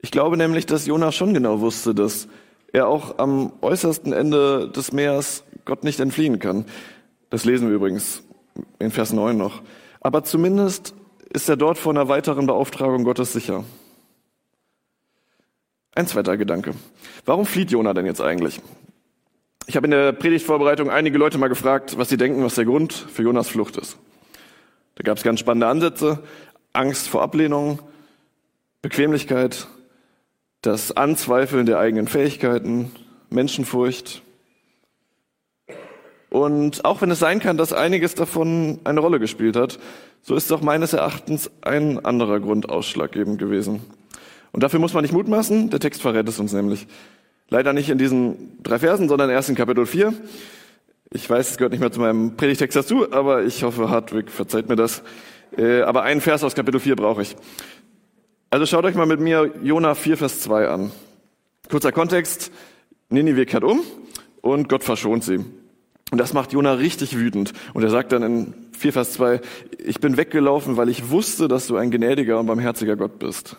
Ich 0.00 0.10
glaube 0.10 0.36
nämlich, 0.36 0.66
dass 0.66 0.86
Jonah 0.86 1.12
schon 1.12 1.34
genau 1.34 1.60
wusste, 1.60 1.94
dass 1.94 2.28
er 2.72 2.88
auch 2.88 3.18
am 3.18 3.52
äußersten 3.60 4.12
Ende 4.12 4.68
des 4.68 4.92
Meeres 4.92 5.44
Gott 5.64 5.84
nicht 5.84 6.00
entfliehen 6.00 6.38
kann. 6.38 6.64
Das 7.30 7.44
lesen 7.44 7.68
wir 7.68 7.74
übrigens 7.76 8.22
in 8.78 8.90
Vers 8.90 9.12
9 9.12 9.36
noch. 9.36 9.62
Aber 10.00 10.24
zumindest 10.24 10.94
ist 11.32 11.48
er 11.48 11.56
dort 11.56 11.78
vor 11.78 11.92
einer 11.92 12.08
weiteren 12.08 12.46
Beauftragung 12.46 13.04
Gottes 13.04 13.32
sicher. 13.32 13.64
Ein 15.94 16.06
zweiter 16.06 16.36
Gedanke. 16.36 16.74
Warum 17.24 17.46
flieht 17.46 17.70
Jona 17.70 17.94
denn 17.94 18.06
jetzt 18.06 18.20
eigentlich? 18.20 18.60
Ich 19.66 19.76
habe 19.76 19.86
in 19.86 19.92
der 19.92 20.12
Predigtvorbereitung 20.12 20.90
einige 20.90 21.16
Leute 21.16 21.38
mal 21.38 21.48
gefragt, 21.48 21.96
was 21.96 22.08
sie 22.08 22.16
denken, 22.16 22.44
was 22.44 22.56
der 22.56 22.64
Grund 22.64 22.92
für 22.92 23.22
Jonas 23.22 23.48
Flucht 23.48 23.76
ist. 23.76 23.96
Da 24.96 25.02
gab 25.02 25.16
es 25.16 25.24
ganz 25.24 25.40
spannende 25.40 25.68
Ansätze. 25.68 26.22
Angst 26.72 27.08
vor 27.08 27.22
Ablehnung, 27.22 27.78
Bequemlichkeit, 28.82 29.68
das 30.60 30.96
Anzweifeln 30.96 31.66
der 31.66 31.78
eigenen 31.78 32.08
Fähigkeiten, 32.08 32.90
Menschenfurcht. 33.30 34.23
Und 36.34 36.84
auch 36.84 37.00
wenn 37.00 37.12
es 37.12 37.20
sein 37.20 37.38
kann, 37.38 37.56
dass 37.56 37.72
einiges 37.72 38.16
davon 38.16 38.80
eine 38.82 38.98
Rolle 38.98 39.20
gespielt 39.20 39.54
hat, 39.54 39.78
so 40.20 40.34
ist 40.34 40.50
doch 40.50 40.62
meines 40.62 40.92
Erachtens 40.92 41.48
ein 41.60 42.04
anderer 42.04 42.40
Grund 42.40 42.68
ausschlaggebend 42.68 43.38
gewesen. 43.38 43.82
Und 44.50 44.64
dafür 44.64 44.80
muss 44.80 44.94
man 44.94 45.02
nicht 45.02 45.14
mutmaßen, 45.14 45.70
der 45.70 45.78
Text 45.78 46.02
verrät 46.02 46.28
es 46.28 46.40
uns 46.40 46.52
nämlich. 46.52 46.88
Leider 47.50 47.72
nicht 47.72 47.88
in 47.88 47.98
diesen 47.98 48.60
drei 48.64 48.80
Versen, 48.80 49.08
sondern 49.08 49.30
erst 49.30 49.48
in 49.48 49.54
Kapitel 49.54 49.86
4. 49.86 50.12
Ich 51.12 51.30
weiß, 51.30 51.50
es 51.50 51.56
gehört 51.56 51.70
nicht 51.70 51.78
mehr 51.78 51.92
zu 51.92 52.00
meinem 52.00 52.34
Predigtext 52.34 52.74
dazu, 52.74 53.12
aber 53.12 53.44
ich 53.44 53.62
hoffe, 53.62 53.88
Hartwig 53.88 54.28
verzeiht 54.28 54.68
mir 54.68 54.74
das. 54.74 55.04
Äh, 55.56 55.82
aber 55.82 56.02
einen 56.02 56.20
Vers 56.20 56.42
aus 56.42 56.56
Kapitel 56.56 56.80
4 56.80 56.96
brauche 56.96 57.22
ich. 57.22 57.36
Also 58.50 58.66
schaut 58.66 58.84
euch 58.86 58.96
mal 58.96 59.06
mit 59.06 59.20
mir 59.20 59.52
Jona 59.62 59.94
4, 59.94 60.16
Vers 60.16 60.40
2 60.40 60.66
an. 60.66 60.90
Kurzer 61.70 61.92
Kontext. 61.92 62.50
Ninive 63.08 63.46
kehrt 63.46 63.62
um 63.62 63.82
und 64.40 64.68
Gott 64.68 64.82
verschont 64.82 65.22
sie. 65.22 65.44
Und 66.14 66.18
das 66.18 66.32
macht 66.32 66.52
Jona 66.52 66.74
richtig 66.74 67.18
wütend. 67.18 67.52
Und 67.72 67.82
er 67.82 67.90
sagt 67.90 68.12
dann 68.12 68.22
in 68.22 68.54
4, 68.78 68.92
Vers 68.92 69.14
2, 69.14 69.40
ich 69.84 69.98
bin 69.98 70.16
weggelaufen, 70.16 70.76
weil 70.76 70.88
ich 70.88 71.10
wusste, 71.10 71.48
dass 71.48 71.66
du 71.66 71.74
ein 71.74 71.90
gnädiger 71.90 72.38
und 72.38 72.46
barmherziger 72.46 72.94
Gott 72.94 73.18
bist. 73.18 73.56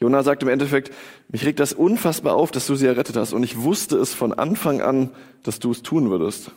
Jona 0.00 0.24
sagt 0.24 0.42
im 0.42 0.48
Endeffekt, 0.48 0.92
mich 1.28 1.46
regt 1.46 1.60
das 1.60 1.72
unfassbar 1.72 2.34
auf, 2.34 2.50
dass 2.50 2.66
du 2.66 2.74
sie 2.74 2.88
errettet 2.88 3.14
hast. 3.14 3.32
Und 3.32 3.44
ich 3.44 3.62
wusste 3.62 3.96
es 3.96 4.12
von 4.12 4.32
Anfang 4.32 4.80
an, 4.80 5.10
dass 5.44 5.60
du 5.60 5.70
es 5.70 5.84
tun 5.84 6.10
würdest. 6.10 6.50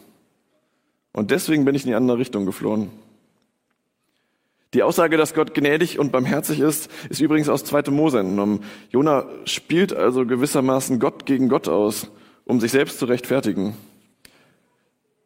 Und 1.14 1.30
deswegen 1.30 1.66
bin 1.66 1.76
ich 1.76 1.84
in 1.84 1.90
die 1.90 1.96
andere 1.96 2.18
Richtung 2.18 2.48
geflohen. 2.48 2.90
Die 4.74 4.82
Aussage, 4.82 5.18
dass 5.18 5.36
Gott 5.36 5.54
gnädig 5.54 6.00
und 6.00 6.12
barmherzig 6.12 6.62
ist, 6.62 6.90
ist 7.12 7.22
übrigens 7.22 7.48
aus 7.48 7.64
2. 7.64 7.92
Mose 7.92 8.22
entnommen. 8.22 8.62
Jona 8.90 9.28
spielt 9.46 9.94
also 9.94 10.26
gewissermaßen 10.26 10.98
Gott 10.98 11.28
gegen 11.28 11.48
Gott 11.48 11.68
aus, 11.68 12.10
um 12.44 12.60
sich 12.60 12.72
selbst 12.72 12.98
zu 12.98 13.06
rechtfertigen. 13.06 13.76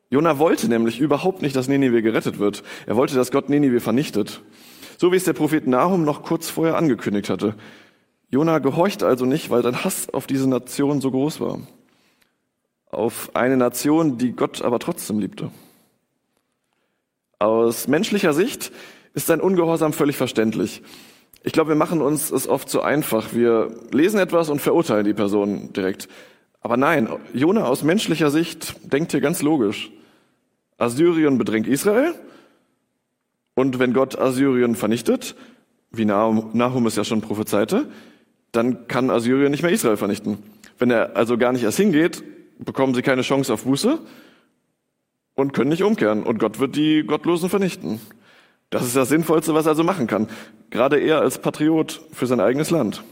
Jona 0.10 0.40
wollte 0.40 0.68
nämlich 0.68 1.00
überhaupt 1.00 1.42
nicht, 1.42 1.56
dass 1.56 1.68
Ninive 1.68 2.02
gerettet 2.02 2.40
wird. 2.40 2.64
Er 2.86 2.96
wollte, 2.96 3.16
dass 3.16 3.32
Gott 3.32 3.50
Ninive 3.50 3.80
vernichtet. 3.80 4.42
So 4.98 5.12
wie 5.12 5.18
es 5.18 5.24
der 5.24 5.34
Prophet 5.34 5.68
Nahum 5.68 6.06
noch 6.06 6.24
kurz 6.24 6.50
vorher 6.50 6.78
angekündigt 6.78 7.30
hatte. 7.30 7.56
Jona 8.30 8.60
gehorcht 8.60 9.04
also 9.04 9.26
nicht, 9.26 9.50
weil 9.50 9.64
sein 9.64 9.84
Hass 9.84 10.10
auf 10.10 10.28
diese 10.28 10.48
Nation 10.48 11.02
so 11.02 11.12
groß 11.12 11.40
war. 11.42 11.60
Auf 12.92 13.32
eine 13.36 13.58
Nation, 13.58 14.18
die 14.18 14.34
Gott 14.34 14.62
aber 14.62 14.80
trotzdem 14.80 15.20
liebte. 15.20 15.52
Aus 17.40 17.88
menschlicher 17.88 18.34
Sicht 18.34 18.72
ist 19.14 19.28
sein 19.28 19.42
Ungehorsam 19.42 19.92
völlig 19.94 20.18
verständlich. 20.18 20.82
Ich 21.44 21.52
glaube, 21.54 21.70
wir 21.70 21.76
machen 21.76 22.02
uns 22.02 22.32
es 22.32 22.48
oft 22.48 22.70
zu 22.70 22.82
einfach. 22.82 23.34
Wir 23.34 23.70
lesen 23.92 24.20
etwas 24.20 24.50
und 24.50 24.62
verurteilen 24.62 25.06
die 25.06 25.14
Person 25.14 25.74
direkt. 25.74 26.08
Aber 26.66 26.78
nein, 26.78 27.08
Jona 27.32 27.66
aus 27.66 27.84
menschlicher 27.84 28.32
Sicht 28.32 28.92
denkt 28.92 29.12
hier 29.12 29.22
ganz 29.22 29.44
logisch. 29.44 29.92
Assyrien 30.80 31.38
bedrängt 31.38 31.68
Israel 31.68 32.16
und 33.54 33.78
wenn 33.78 33.94
Gott 33.94 34.18
Assyrien 34.18 34.74
vernichtet, 34.74 35.36
wie 35.92 36.06
Nahum 36.06 36.88
es 36.88 36.96
ja 36.96 37.04
schon 37.04 37.22
prophezeite, 37.22 37.86
dann 38.52 38.88
kann 38.88 39.12
Assyrien 39.12 39.52
nicht 39.52 39.62
mehr 39.62 39.72
Israel 39.72 39.96
vernichten. 39.96 40.40
Wenn 40.80 40.90
er 40.90 41.16
also 41.16 41.38
gar 41.38 41.52
nicht 41.52 41.62
erst 41.62 41.78
hingeht, 41.78 42.24
bekommen 42.58 42.96
sie 42.96 43.04
keine 43.04 43.22
Chance 43.22 43.54
auf 43.54 43.66
Buße 43.66 44.00
und 45.36 45.54
können 45.54 45.70
nicht 45.70 45.84
umkehren. 45.84 46.24
Und 46.24 46.40
Gott 46.40 46.60
wird 46.60 46.76
die 46.76 47.04
Gottlosen 47.04 47.52
vernichten. 47.52 48.02
Das 48.72 48.84
ist 48.84 48.96
das 48.96 49.10
Sinnvollste, 49.10 49.54
was 49.54 49.68
er 49.68 49.74
also 49.74 49.84
machen 49.84 50.08
kann. 50.08 50.30
Gerade 50.72 50.98
er 50.98 51.22
als 51.22 51.38
Patriot 51.38 52.02
für 52.12 52.26
sein 52.26 52.40
eigenes 52.40 52.72
Land. 52.72 53.04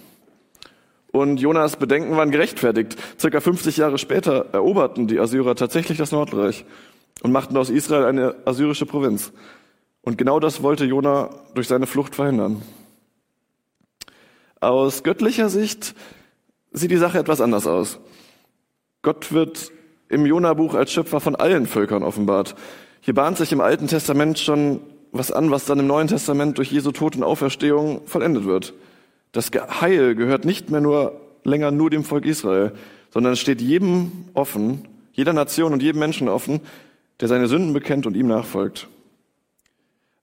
Und 1.13 1.39
Jonas 1.39 1.75
Bedenken 1.75 2.17
waren 2.17 2.31
gerechtfertigt. 2.31 2.97
Circa 3.19 3.39
50 3.39 3.77
Jahre 3.77 3.99
später 3.99 4.47
eroberten 4.51 5.05
die 5.05 5.19
Assyrer 5.19 5.53
tatsächlich 5.53 5.99
das 5.99 6.11
Nordreich 6.11 6.65
und 7.21 7.31
machten 7.31 7.55
aus 7.55 7.69
Israel 7.69 8.05
eine 8.05 8.35
assyrische 8.45 8.87
Provinz. 8.87 9.31
Und 10.01 10.17
genau 10.17 10.39
das 10.39 10.63
wollte 10.63 10.85
Jona 10.85 11.29
durch 11.53 11.67
seine 11.67 11.85
Flucht 11.85 12.15
verhindern. 12.15 12.63
Aus 14.59 15.03
göttlicher 15.03 15.49
Sicht 15.49 15.93
sieht 16.71 16.89
die 16.89 16.97
Sache 16.97 17.19
etwas 17.19 17.41
anders 17.41 17.67
aus. 17.67 17.99
Gott 19.03 19.31
wird 19.31 19.71
im 20.09 20.25
Jona-Buch 20.25 20.73
als 20.73 20.91
Schöpfer 20.91 21.19
von 21.19 21.35
allen 21.35 21.67
Völkern 21.67 22.01
offenbart. 22.01 22.55
Hier 23.01 23.13
bahnt 23.13 23.37
sich 23.37 23.51
im 23.51 23.61
Alten 23.61 23.85
Testament 23.85 24.39
schon 24.39 24.79
was 25.11 25.31
an, 25.31 25.51
was 25.51 25.65
dann 25.65 25.77
im 25.77 25.85
Neuen 25.85 26.07
Testament 26.07 26.57
durch 26.57 26.71
Jesu 26.71 26.91
Tod 26.91 27.15
und 27.15 27.23
Auferstehung 27.23 28.01
vollendet 28.07 28.45
wird. 28.45 28.73
Das 29.33 29.51
Heil 29.81 30.15
gehört 30.15 30.45
nicht 30.45 30.69
mehr 30.69 30.79
nur 30.79 31.19
länger 31.43 31.71
nur 31.71 31.89
dem 31.89 32.03
Volk 32.05 32.25
Israel, 32.25 32.71
sondern 33.09 33.33
es 33.33 33.39
steht 33.39 33.61
jedem 33.61 34.11
offen, 34.33 34.87
jeder 35.11 35.33
Nation 35.33 35.73
und 35.73 35.83
jedem 35.83 35.99
Menschen 35.99 36.29
offen, 36.29 36.61
der 37.19 37.27
seine 37.27 37.47
Sünden 37.47 37.73
bekennt 37.73 38.05
und 38.05 38.15
ihm 38.15 38.27
nachfolgt. 38.27 38.87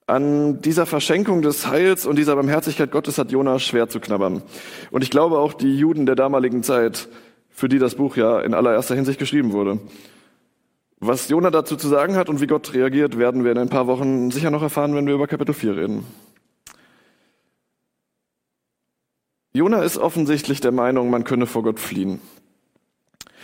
An 0.07 0.61
dieser 0.62 0.87
Verschenkung 0.87 1.43
des 1.43 1.69
Heils 1.69 2.07
und 2.07 2.17
dieser 2.17 2.35
Barmherzigkeit 2.35 2.90
Gottes 2.90 3.19
hat 3.19 3.31
Jona 3.31 3.59
schwer 3.59 3.88
zu 3.88 4.00
knabbern. 4.00 4.43
Und 4.90 5.02
ich 5.02 5.11
glaube 5.11 5.38
auch 5.38 5.55
die 5.55 5.76
Juden 5.76 6.07
der 6.07 6.17
damaligen 6.17 6.62
Zeit, 6.62 7.09
für 7.50 7.69
die 7.69 7.79
das 7.79 7.97
Buch 7.97 8.17
ja 8.17 8.40
in 8.40 8.55
allererster 8.55 8.95
Hinsicht 8.95 9.19
geschrieben 9.19 9.52
wurde. 9.52 9.79
Was 10.99 11.29
Jona 11.29 11.50
dazu 11.50 11.76
zu 11.76 11.88
sagen 11.88 12.17
hat 12.17 12.29
und 12.29 12.40
wie 12.40 12.47
Gott 12.47 12.75
reagiert, 12.75 13.19
werden 13.19 13.45
wir 13.45 13.52
in 13.52 13.59
ein 13.59 13.69
paar 13.69 13.87
Wochen 13.87 14.31
sicher 14.31 14.50
noch 14.50 14.62
erfahren, 14.62 14.95
wenn 14.95 15.07
wir 15.07 15.14
über 15.14 15.26
Kapitel 15.26 15.55
4 15.55 15.76
reden. 15.76 16.05
Jona 19.52 19.83
ist 19.83 19.99
offensichtlich 19.99 20.61
der 20.61 20.71
Meinung, 20.71 21.11
man 21.11 21.25
könne 21.25 21.47
vor 21.47 21.64
Gott 21.64 21.80
fliehen. 21.80 22.21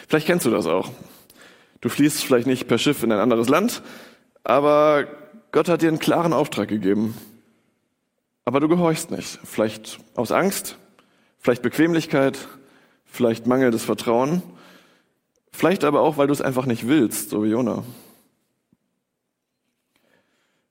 Vielleicht 0.06 0.26
kennst 0.26 0.46
du 0.46 0.50
das 0.50 0.66
auch. 0.66 0.90
Du 1.80 1.88
fließt 1.88 2.22
vielleicht 2.22 2.46
nicht 2.46 2.68
per 2.68 2.78
Schiff 2.78 3.02
in 3.02 3.10
ein 3.10 3.18
anderes 3.18 3.48
Land, 3.48 3.82
aber 4.44 5.08
Gott 5.50 5.68
hat 5.68 5.82
dir 5.82 5.88
einen 5.88 5.98
klaren 5.98 6.32
Auftrag 6.32 6.68
gegeben, 6.68 7.16
aber 8.44 8.60
du 8.60 8.68
gehorchst 8.68 9.10
nicht. 9.10 9.40
Vielleicht 9.44 9.98
aus 10.14 10.30
Angst, 10.30 10.76
vielleicht 11.38 11.62
Bequemlichkeit, 11.62 12.38
vielleicht 13.04 13.46
mangelndes 13.46 13.84
Vertrauen, 13.84 14.42
vielleicht 15.50 15.82
aber 15.82 16.02
auch, 16.02 16.18
weil 16.18 16.28
du 16.28 16.32
es 16.32 16.40
einfach 16.40 16.66
nicht 16.66 16.86
willst, 16.86 17.30
so 17.30 17.42
wie 17.42 17.48
Jona. 17.48 17.82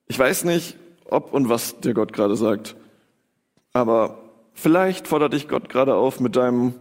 Ich 0.08 0.18
weiß 0.18 0.46
nicht, 0.46 0.78
ob 1.06 1.34
und 1.34 1.50
was 1.50 1.82
dir 1.82 1.94
Gott 1.94 2.14
gerade 2.14 2.38
sagt, 2.38 2.76
aber 3.74 4.25
vielleicht 4.56 5.08
fordert 5.08 5.34
dich 5.34 5.48
Gott 5.48 5.70
gerade 5.70 5.94
auf, 5.94 6.20
mit 6.20 6.36
deinem 6.36 6.74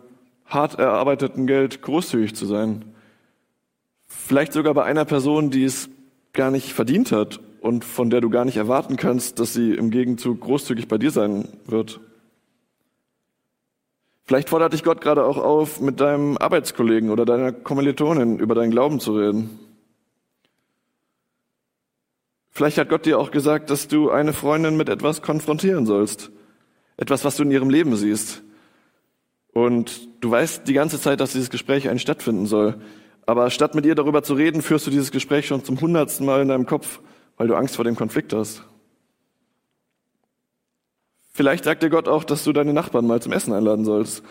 hart 0.46 0.78
erarbeiteten 0.78 1.46
Geld 1.46 1.82
großzügig 1.82 2.34
zu 2.34 2.46
sein. 2.46 2.94
Vielleicht 4.06 4.54
sogar 4.54 4.72
bei 4.72 4.84
einer 4.84 5.04
Person, 5.04 5.50
die 5.50 5.64
es 5.64 5.90
gar 6.32 6.50
nicht 6.50 6.72
verdient 6.72 7.12
hat 7.12 7.40
und 7.60 7.84
von 7.84 8.10
der 8.10 8.20
du 8.20 8.30
gar 8.30 8.44
nicht 8.44 8.56
erwarten 8.56 8.96
kannst, 8.96 9.38
dass 9.38 9.52
sie 9.52 9.74
im 9.74 9.90
Gegenzug 9.90 10.40
großzügig 10.40 10.88
bei 10.88 10.98
dir 10.98 11.10
sein 11.10 11.48
wird. 11.66 12.00
Vielleicht 14.26 14.48
fordert 14.48 14.72
dich 14.72 14.82
Gott 14.82 15.02
gerade 15.02 15.24
auch 15.24 15.36
auf, 15.36 15.80
mit 15.80 16.00
deinem 16.00 16.38
Arbeitskollegen 16.38 17.10
oder 17.10 17.26
deiner 17.26 17.52
Kommilitonin 17.52 18.38
über 18.38 18.54
deinen 18.54 18.70
Glauben 18.70 18.98
zu 18.98 19.16
reden. 19.16 19.58
Vielleicht 22.50 22.78
hat 22.78 22.88
Gott 22.88 23.04
dir 23.04 23.18
auch 23.18 23.30
gesagt, 23.30 23.68
dass 23.68 23.88
du 23.88 24.10
eine 24.10 24.32
Freundin 24.32 24.76
mit 24.76 24.88
etwas 24.88 25.22
konfrontieren 25.22 25.86
sollst. 25.86 26.30
Etwas, 26.96 27.24
was 27.24 27.36
du 27.36 27.42
in 27.42 27.50
ihrem 27.50 27.70
Leben 27.70 27.96
siehst. 27.96 28.42
Und 29.52 30.08
du 30.20 30.30
weißt 30.30 30.66
die 30.66 30.72
ganze 30.72 31.00
Zeit, 31.00 31.20
dass 31.20 31.32
dieses 31.32 31.50
Gespräch 31.50 31.88
eigentlich 31.88 32.02
stattfinden 32.02 32.46
soll. 32.46 32.76
Aber 33.26 33.50
statt 33.50 33.74
mit 33.74 33.86
ihr 33.86 33.94
darüber 33.94 34.22
zu 34.22 34.34
reden, 34.34 34.62
führst 34.62 34.86
du 34.86 34.90
dieses 34.90 35.10
Gespräch 35.10 35.46
schon 35.46 35.64
zum 35.64 35.80
hundertsten 35.80 36.26
Mal 36.26 36.42
in 36.42 36.48
deinem 36.48 36.66
Kopf, 36.66 37.00
weil 37.36 37.48
du 37.48 37.54
Angst 37.54 37.76
vor 37.76 37.84
dem 37.84 37.96
Konflikt 37.96 38.32
hast. 38.32 38.64
Vielleicht 41.32 41.64
sagt 41.64 41.82
dir 41.82 41.90
Gott 41.90 42.08
auch, 42.08 42.22
dass 42.22 42.44
du 42.44 42.52
deine 42.52 42.72
Nachbarn 42.72 43.06
mal 43.06 43.20
zum 43.20 43.32
Essen 43.32 43.52
einladen 43.52 43.84
sollst. 43.84 44.22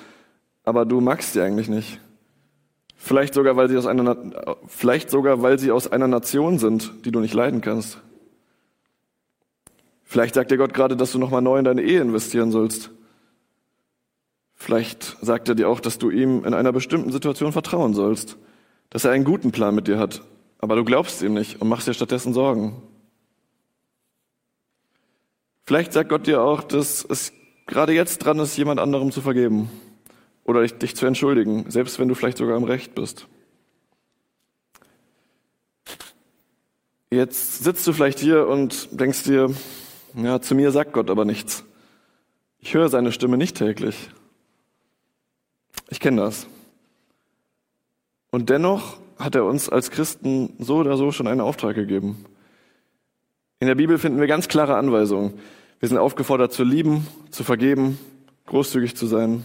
Aber 0.64 0.86
du 0.86 1.02
magst 1.02 1.34
sie 1.34 1.42
eigentlich 1.42 1.68
nicht. 1.68 2.00
Vielleicht 2.96 3.34
sogar, 3.34 3.58
weil 3.58 3.68
sie 3.68 3.78
aus 3.78 3.86
einer, 3.86 4.16
vielleicht 4.68 5.10
sogar, 5.10 5.42
weil 5.42 5.60
sie 5.60 5.72
aus 5.72 5.92
einer 5.92 6.08
Nation 6.08 6.60
sind, 6.60 7.06
die 7.06 7.12
du 7.12 7.20
nicht 7.20 7.34
leiden 7.34 7.60
kannst. 7.60 8.02
Vielleicht 10.14 10.36
sagt 10.36 10.52
dir 10.52 10.58
Gott 10.58 10.76
gerade, 10.76 10.96
dass 10.96 11.12
du 11.12 11.18
nochmal 11.18 11.42
neu 11.42 11.58
in 11.58 11.66
deine 11.66 11.82
Ehe 11.82 12.00
investieren 12.00 12.52
sollst. 12.52 12.92
Vielleicht 14.54 15.18
sagt 15.24 15.50
er 15.50 15.56
dir 15.56 15.68
auch, 15.68 15.80
dass 15.80 15.98
du 15.98 16.12
ihm 16.12 16.46
in 16.46 16.54
einer 16.54 16.72
bestimmten 16.72 17.12
Situation 17.12 17.52
vertrauen 17.52 17.96
sollst, 17.96 18.38
dass 18.92 19.06
er 19.06 19.12
einen 19.12 19.24
guten 19.24 19.52
Plan 19.52 19.74
mit 19.74 19.88
dir 19.88 19.98
hat, 19.98 20.22
aber 20.60 20.76
du 20.76 20.84
glaubst 20.84 21.24
ihm 21.24 21.34
nicht 21.34 21.60
und 21.60 21.68
machst 21.68 21.88
dir 21.88 21.96
stattdessen 21.96 22.32
Sorgen. 22.32 22.80
Vielleicht 25.64 25.94
sagt 25.94 26.10
Gott 26.10 26.28
dir 26.28 26.44
auch, 26.44 26.62
dass 26.62 27.04
es 27.04 27.34
gerade 27.66 27.94
jetzt 27.94 28.20
dran 28.20 28.38
ist, 28.38 28.56
jemand 28.56 28.80
anderem 28.80 29.12
zu 29.12 29.22
vergeben 29.22 29.72
oder 30.44 30.64
dich 30.68 30.96
zu 30.96 31.08
entschuldigen, 31.08 31.72
selbst 31.72 31.98
wenn 31.98 32.08
du 32.08 32.14
vielleicht 32.14 32.38
sogar 32.38 32.56
im 32.56 32.66
Recht 32.66 32.94
bist. 32.94 33.26
Jetzt 37.10 37.64
sitzt 37.64 37.88
du 37.88 37.94
vielleicht 37.94 38.20
hier 38.20 38.48
und 38.48 38.90
denkst 38.92 39.24
dir, 39.24 39.50
ja, 40.16 40.42
zu 40.42 40.56
mir 40.56 40.72
sagt 40.72 40.94
Gott 40.94 41.10
aber 41.10 41.26
nichts. 41.26 41.64
Ich 42.60 42.74
höre 42.74 42.90
seine 42.90 43.12
Stimme 43.12 43.38
nicht 43.38 43.58
täglich. 43.58 44.10
Ich 45.90 46.00
kenne 46.00 46.22
das. 46.22 46.48
Und 48.32 48.50
dennoch 48.50 48.98
hat 49.18 49.36
er 49.36 49.46
uns 49.46 49.70
als 49.70 49.92
Christen 49.92 50.54
so 50.60 50.78
oder 50.78 50.98
so 50.98 51.12
schon 51.12 51.28
einen 51.28 51.42
Auftrag 51.42 51.76
gegeben. 51.76 52.26
In 53.60 53.68
der 53.68 53.76
Bibel 53.76 53.98
finden 53.98 54.20
wir 54.20 54.28
ganz 54.28 54.48
klare 54.48 54.76
Anweisungen. 54.76 55.34
Wir 55.80 55.90
sind 55.90 55.98
aufgefordert 55.98 56.52
zu 56.54 56.64
lieben, 56.64 57.08
zu 57.30 57.44
vergeben, 57.44 58.00
großzügig 58.46 58.96
zu 58.96 59.06
sein. 59.08 59.44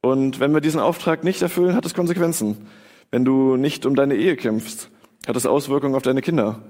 Und 0.00 0.40
wenn 0.40 0.52
wir 0.54 0.60
diesen 0.60 0.80
Auftrag 0.80 1.24
nicht 1.24 1.42
erfüllen, 1.42 1.74
hat 1.74 1.84
es 1.84 1.94
Konsequenzen. 1.94 2.68
Wenn 3.10 3.24
du 3.24 3.56
nicht 3.56 3.86
um 3.86 3.94
deine 3.94 4.16
Ehe 4.16 4.36
kämpfst, 4.36 4.90
hat 5.26 5.36
es 5.36 5.46
Auswirkungen 5.46 5.94
auf 5.94 6.02
deine 6.02 6.22
Kinder. 6.22 6.62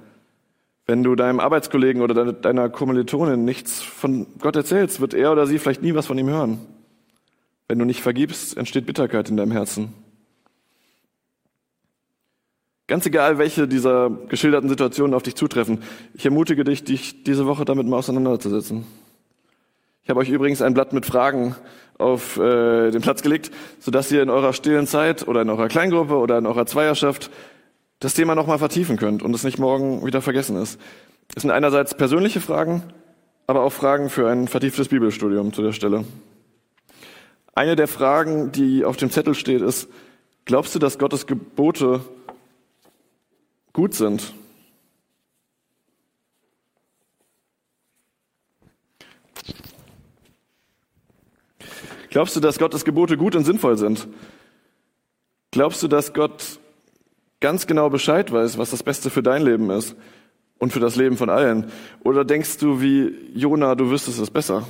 Wenn 0.89 1.03
du 1.03 1.15
deinem 1.17 1.39
Arbeitskollegen 1.39 2.01
oder 2.01 2.33
deiner 2.33 2.71
Kommilitonin 2.71 3.45
nichts 3.45 3.83
von 3.83 4.27
Gott 4.41 4.57
erzählst, 4.57 5.03
wird 5.03 5.13
er 5.13 5.31
oder 5.31 5.47
sie 5.47 5.59
vielleicht 5.59 5.83
nie 5.83 5.95
was 5.95 6.07
von 6.07 6.17
ihm 6.17 6.31
hören. 6.31 6.61
Wenn 7.69 7.79
du 7.79 7.85
nicht 7.85 8.01
vergibst, 8.01 8.57
entsteht 8.57 8.87
Bitterkeit 8.87 9.29
in 9.29 9.37
deinem 9.37 9.53
Herzen. 9.53 9.93
Ganz 12.87 13.05
egal, 13.05 13.37
welche 13.37 13.69
dieser 13.69 14.09
geschilderten 14.31 14.71
Situationen 14.71 15.13
auf 15.13 15.23
dich 15.23 15.35
zutreffen, 15.35 15.83
ich 16.15 16.25
ermutige 16.25 16.65
dich, 16.65 16.85
dich 16.85 17.23
diese 17.23 17.45
Woche 17.45 17.67
damit 17.67 17.87
mal 17.87 17.99
auseinanderzusetzen. 17.99 18.87
Ich 20.05 20.09
habe 20.09 20.21
euch 20.21 20.31
übrigens 20.31 20.63
ein 20.63 20.73
Blatt 20.73 20.95
mit 20.95 21.05
Fragen 21.05 21.55
auf 21.99 22.39
äh, 22.39 22.91
den 22.91 23.03
Platz 23.03 23.21
gelegt, 23.21 23.51
sodass 23.79 24.11
ihr 24.11 24.23
in 24.23 24.31
eurer 24.31 24.55
stillen 24.55 24.87
Zeit 24.87 25.29
oder 25.29 25.43
in 25.43 25.51
eurer 25.51 25.69
Kleingruppe 25.69 26.17
oder 26.17 26.39
in 26.39 26.47
eurer 26.47 26.65
Zweierschaft 26.65 27.31
das 28.01 28.15
Thema 28.15 28.35
nochmal 28.35 28.59
vertiefen 28.59 28.97
könnt 28.97 29.23
und 29.23 29.35
es 29.35 29.45
nicht 29.45 29.59
morgen 29.59 30.05
wieder 30.07 30.23
vergessen 30.23 30.57
ist. 30.57 30.81
Es 31.35 31.43
sind 31.43 31.51
einerseits 31.51 31.97
persönliche 31.97 32.41
Fragen, 32.41 32.83
aber 33.47 33.63
auch 33.63 33.73
Fragen 33.73 34.09
für 34.11 34.29
ein 34.29 34.49
vertieftes 34.49 34.89
Bibelstudium 34.89 35.53
zu 35.53 35.63
der 35.63 35.73
Stelle. 35.73 36.05
Eine 37.55 37.77
der 37.77 37.89
Fragen, 37.89 38.53
die 38.53 38.85
auf 38.85 38.97
dem 38.97 39.11
Zettel 39.11 39.35
steht, 39.35 39.63
ist, 39.63 39.89
glaubst 40.45 40.75
du, 40.75 40.79
dass 40.79 40.99
Gottes 40.99 41.27
Gebote 41.27 42.01
gut 43.73 43.95
sind. 43.95 44.33
Glaubst 52.11 52.35
du, 52.37 52.41
dass 52.41 52.59
Gottes 52.59 52.85
Gebote 52.85 53.17
gut 53.17 53.37
und 53.37 53.45
sinnvoll 53.45 53.77
sind? 53.77 54.09
Glaubst 55.51 55.83
du, 55.83 55.89
dass 55.89 56.15
Gott 56.15 56.59
ganz 57.41 57.67
genau 57.67 57.91
Bescheid 57.91 58.33
weiß, 58.33 58.59
was 58.59 58.71
das 58.71 58.83
Beste 58.83 59.11
für 59.11 59.23
dein 59.23 59.43
Leben 59.43 59.71
ist 59.71 59.97
und 60.59 60.73
für 60.73 60.81
das 60.81 60.97
Leben 60.97 61.17
von 61.17 61.31
allen? 61.31 61.71
Oder 62.05 62.25
denkst 62.25 62.59
du 62.59 62.81
wie 62.81 63.15
Jona, 63.35 63.75
du 63.75 63.91
wüsstest 63.91 64.21
es 64.21 64.31
besser? 64.31 64.67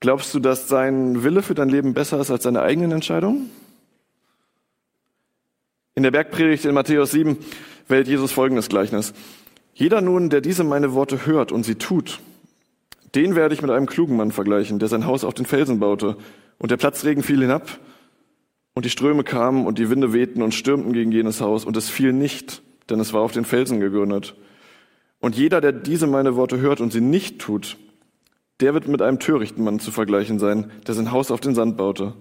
Glaubst 0.00 0.34
du, 0.34 0.40
dass 0.40 0.68
sein 0.68 1.22
Wille 1.22 1.42
für 1.42 1.54
dein 1.54 1.68
Leben 1.68 1.94
besser 1.94 2.20
ist 2.20 2.30
als 2.30 2.42
seine 2.42 2.62
eigenen 2.62 2.92
Entscheidungen? 2.92 3.50
In 5.94 6.02
der 6.02 6.10
Bergpredigt 6.10 6.64
in 6.64 6.74
Matthäus 6.74 7.10
7 7.12 7.36
wählt 7.86 8.08
Jesus 8.08 8.32
folgendes 8.32 8.68
Gleichnis. 8.68 9.12
Jeder 9.74 10.00
nun, 10.00 10.30
der 10.30 10.40
diese 10.40 10.64
meine 10.64 10.94
Worte 10.94 11.26
hört 11.26 11.52
und 11.52 11.64
sie 11.64 11.76
tut, 11.76 12.20
den 13.14 13.34
werde 13.34 13.54
ich 13.54 13.62
mit 13.62 13.70
einem 13.70 13.86
klugen 13.86 14.16
Mann 14.16 14.32
vergleichen, 14.32 14.78
der 14.78 14.88
sein 14.88 15.06
Haus 15.06 15.22
auf 15.22 15.34
den 15.34 15.46
Felsen 15.46 15.80
baute. 15.80 16.16
Und 16.58 16.70
der 16.70 16.78
Platzregen 16.78 17.22
fiel 17.22 17.40
hinab, 17.40 17.78
und 18.74 18.84
die 18.84 18.90
Ströme 18.90 19.24
kamen, 19.24 19.66
und 19.66 19.78
die 19.78 19.90
Winde 19.90 20.12
wehten 20.12 20.42
und 20.42 20.54
stürmten 20.54 20.92
gegen 20.92 21.12
jenes 21.12 21.40
Haus, 21.40 21.64
und 21.64 21.76
es 21.76 21.88
fiel 21.88 22.12
nicht, 22.12 22.62
denn 22.90 23.00
es 23.00 23.12
war 23.12 23.22
auf 23.22 23.32
den 23.32 23.44
Felsen 23.44 23.80
gegründet. 23.80 24.34
Und 25.20 25.36
jeder, 25.36 25.60
der 25.60 25.72
diese 25.72 26.06
meine 26.06 26.36
Worte 26.36 26.60
hört 26.60 26.80
und 26.80 26.92
sie 26.92 27.00
nicht 27.00 27.38
tut, 27.38 27.76
der 28.60 28.74
wird 28.74 28.88
mit 28.88 29.02
einem 29.02 29.18
törichten 29.18 29.64
Mann 29.64 29.78
zu 29.78 29.90
vergleichen 29.90 30.38
sein, 30.38 30.70
der 30.86 30.94
sein 30.94 31.12
Haus 31.12 31.30
auf 31.30 31.40
den 31.40 31.54
Sand 31.54 31.76
baute. 31.76 32.14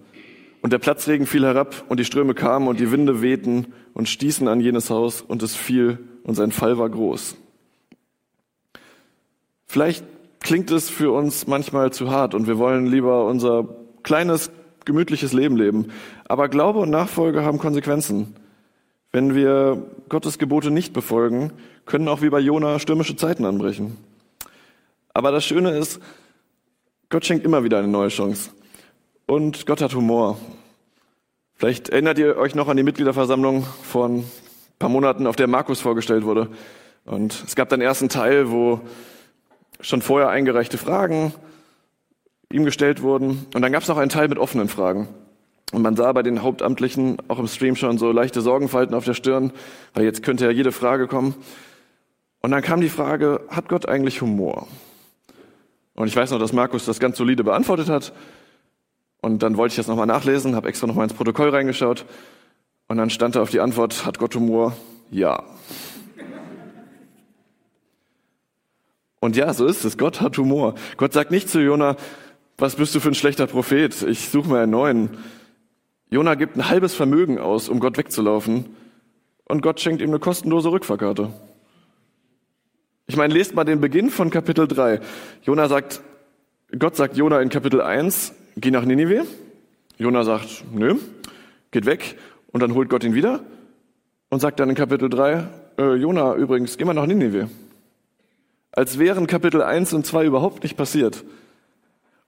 Und 0.61 0.73
der 0.73 0.79
Platzregen 0.79 1.25
fiel 1.25 1.43
herab, 1.43 1.85
und 1.89 1.99
die 1.99 2.05
Ströme 2.05 2.33
kamen, 2.33 2.67
und 2.67 2.79
die 2.79 2.91
Winde 2.91 3.21
wehten 3.21 3.67
und 3.93 4.09
stießen 4.09 4.47
an 4.47 4.61
jenes 4.61 4.89
Haus, 4.89 5.21
und 5.21 5.41
es 5.43 5.55
fiel, 5.55 5.99
und 6.23 6.35
sein 6.35 6.51
Fall 6.51 6.77
war 6.77 6.89
groß. 6.89 7.37
Vielleicht 9.65 10.05
klingt 10.41 10.69
es 10.69 10.89
für 10.89 11.11
uns 11.11 11.47
manchmal 11.47 11.93
zu 11.93 12.11
hart, 12.11 12.35
und 12.35 12.45
wir 12.47 12.57
wollen 12.57 12.85
lieber 12.85 13.25
unser 13.25 13.67
kleines, 14.03 14.51
gemütliches 14.85 15.33
Leben 15.33 15.57
leben. 15.57 15.91
Aber 16.25 16.49
Glaube 16.49 16.79
und 16.79 16.89
Nachfolge 16.89 17.43
haben 17.43 17.57
Konsequenzen. 17.57 18.35
Wenn 19.11 19.35
wir 19.35 19.85
Gottes 20.09 20.37
Gebote 20.37 20.71
nicht 20.71 20.93
befolgen, 20.93 21.51
können 21.85 22.07
auch 22.07 22.21
wie 22.21 22.29
bei 22.29 22.39
Jona 22.39 22.79
stürmische 22.79 23.15
Zeiten 23.15 23.45
anbrechen. 23.45 23.97
Aber 25.13 25.31
das 25.31 25.43
Schöne 25.45 25.71
ist, 25.71 25.99
Gott 27.09 27.25
schenkt 27.25 27.45
immer 27.45 27.63
wieder 27.63 27.79
eine 27.79 27.89
neue 27.89 28.07
Chance. 28.07 28.51
Und 29.25 29.65
Gott 29.65 29.81
hat 29.81 29.93
Humor. 29.93 30.37
Vielleicht 31.55 31.89
erinnert 31.89 32.17
ihr 32.17 32.37
euch 32.37 32.55
noch 32.55 32.69
an 32.69 32.77
die 32.77 32.83
Mitgliederversammlung 32.83 33.63
von 33.83 34.19
ein 34.19 34.31
paar 34.79 34.89
Monaten, 34.89 35.27
auf 35.27 35.35
der 35.35 35.47
Markus 35.47 35.81
vorgestellt 35.81 36.23
wurde. 36.23 36.47
Und 37.05 37.43
es 37.45 37.55
gab 37.55 37.69
dann 37.69 37.81
ersten 37.81 38.09
Teil, 38.09 38.49
wo 38.49 38.79
schon 39.79 40.01
vorher 40.01 40.29
eingereichte 40.29 40.77
Fragen 40.77 41.33
ihm 42.51 42.65
gestellt 42.65 43.01
wurden. 43.01 43.45
Und 43.53 43.61
dann 43.61 43.71
gab 43.71 43.83
es 43.83 43.87
noch 43.87 43.97
einen 43.97 44.09
Teil 44.09 44.27
mit 44.27 44.37
offenen 44.37 44.67
Fragen. 44.67 45.07
Und 45.71 45.81
man 45.81 45.95
sah 45.95 46.11
bei 46.11 46.21
den 46.21 46.41
Hauptamtlichen 46.41 47.17
auch 47.27 47.39
im 47.39 47.47
Stream 47.47 47.75
schon 47.75 47.97
so 47.97 48.11
leichte 48.11 48.41
Sorgenfalten 48.41 48.93
auf 48.93 49.05
der 49.05 49.13
Stirn, 49.13 49.53
weil 49.93 50.03
jetzt 50.03 50.21
könnte 50.21 50.45
ja 50.45 50.51
jede 50.51 50.71
Frage 50.71 51.07
kommen. 51.07 51.35
Und 52.41 52.51
dann 52.51 52.61
kam 52.61 52.81
die 52.81 52.89
Frage, 52.89 53.41
hat 53.49 53.69
Gott 53.69 53.87
eigentlich 53.87 54.21
Humor? 54.21 54.67
Und 55.93 56.07
ich 56.07 56.15
weiß 56.15 56.31
noch, 56.31 56.39
dass 56.39 56.53
Markus 56.53 56.85
das 56.85 56.99
ganz 56.99 57.17
solide 57.17 57.43
beantwortet 57.43 57.89
hat. 57.89 58.13
Und 59.21 59.43
dann 59.43 59.55
wollte 59.55 59.73
ich 59.73 59.77
das 59.77 59.87
nochmal 59.87 60.07
nachlesen, 60.07 60.55
habe 60.55 60.67
extra 60.67 60.87
nochmal 60.87 61.05
ins 61.05 61.13
Protokoll 61.13 61.49
reingeschaut. 61.49 62.05
Und 62.87 62.97
dann 62.97 63.09
stand 63.09 63.35
da 63.35 63.41
auf 63.41 63.51
die 63.51 63.59
Antwort, 63.59 64.05
hat 64.05 64.17
Gott 64.17 64.35
Humor? 64.35 64.75
Ja. 65.11 65.43
Und 69.19 69.35
ja, 69.35 69.53
so 69.53 69.67
ist 69.67 69.85
es. 69.85 69.97
Gott 69.97 70.19
hat 70.19 70.37
Humor. 70.37 70.73
Gott 70.97 71.13
sagt 71.13 71.29
nicht 71.29 71.47
zu 71.47 71.61
Jona, 71.61 71.95
was 72.57 72.75
bist 72.75 72.93
du 72.93 72.99
für 72.99 73.09
ein 73.09 73.15
schlechter 73.15 73.47
Prophet? 73.47 74.01
Ich 74.03 74.29
suche 74.29 74.49
mir 74.49 74.59
einen 74.59 74.71
neuen. 74.71 75.09
Jona 76.09 76.35
gibt 76.35 76.57
ein 76.57 76.69
halbes 76.69 76.93
Vermögen 76.93 77.39
aus, 77.39 77.69
um 77.69 77.79
Gott 77.79 77.97
wegzulaufen. 77.97 78.65
Und 79.45 79.61
Gott 79.61 79.79
schenkt 79.79 80.01
ihm 80.01 80.09
eine 80.09 80.19
kostenlose 80.19 80.71
Rückfahrkarte. 80.71 81.31
Ich 83.07 83.17
meine, 83.17 83.33
lest 83.33 83.55
mal 83.55 83.63
den 83.63 83.81
Beginn 83.81 84.09
von 84.09 84.29
Kapitel 84.29 84.67
3. 84.67 85.01
Jona 85.43 85.67
sagt, 85.67 86.01
Gott 86.77 86.95
sagt 86.95 87.17
Jona 87.17 87.41
in 87.41 87.49
Kapitel 87.49 87.81
1, 87.81 88.33
geh 88.57 88.71
nach 88.71 88.85
Ninive. 88.85 89.25
Jona 89.97 90.23
sagt, 90.23 90.63
nö, 90.73 90.95
geht 91.71 91.85
weg. 91.85 92.17
Und 92.51 92.61
dann 92.61 92.73
holt 92.73 92.89
Gott 92.89 93.03
ihn 93.03 93.13
wieder 93.13 93.41
und 94.29 94.39
sagt 94.39 94.59
dann 94.59 94.69
in 94.69 94.75
Kapitel 94.75 95.09
3, 95.09 95.47
äh, 95.77 95.95
Jona, 95.95 96.35
übrigens, 96.35 96.77
geh 96.77 96.85
mal 96.85 96.93
nach 96.93 97.05
Ninive. 97.05 97.49
Als 98.71 98.97
wären 98.97 99.27
Kapitel 99.27 99.61
1 99.61 99.93
und 99.93 100.05
2 100.05 100.25
überhaupt 100.25 100.63
nicht 100.63 100.77
passiert. 100.77 101.25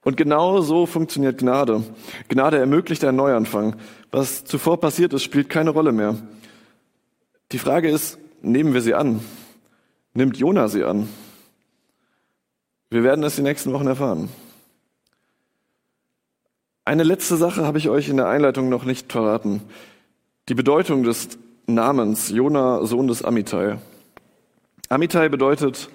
Und 0.04 0.18
genau 0.18 0.60
so 0.60 0.86
funktioniert 0.86 1.38
Gnade. 1.38 1.82
Gnade 2.28 2.58
ermöglicht 2.58 3.04
einen 3.04 3.16
Neuanfang. 3.16 3.76
Was 4.10 4.44
zuvor 4.44 4.78
passiert 4.78 5.14
ist, 5.14 5.22
spielt 5.22 5.48
keine 5.48 5.70
Rolle 5.70 5.92
mehr. 5.92 6.16
Die 7.52 7.58
Frage 7.58 7.88
ist, 7.88 8.18
nehmen 8.42 8.74
wir 8.74 8.82
sie 8.82 8.94
an? 8.94 9.20
Nimmt 10.12 10.36
Jona 10.36 10.68
sie 10.68 10.84
an? 10.84 11.08
Wir 12.90 13.02
werden 13.02 13.24
es 13.24 13.36
die 13.36 13.42
nächsten 13.42 13.72
Wochen 13.72 13.86
erfahren. 13.86 14.28
Eine 16.84 17.02
letzte 17.02 17.36
Sache 17.36 17.66
habe 17.66 17.78
ich 17.78 17.88
euch 17.88 18.10
in 18.10 18.18
der 18.18 18.28
Einleitung 18.28 18.68
noch 18.68 18.84
nicht 18.84 19.10
verraten. 19.10 19.62
Die 20.50 20.54
Bedeutung 20.54 21.02
des 21.02 21.30
Namens 21.66 22.28
Jona, 22.28 22.84
Sohn 22.84 23.08
des 23.08 23.24
Amitai. 23.24 23.78
Amitai 24.90 25.30
bedeutet 25.30 25.88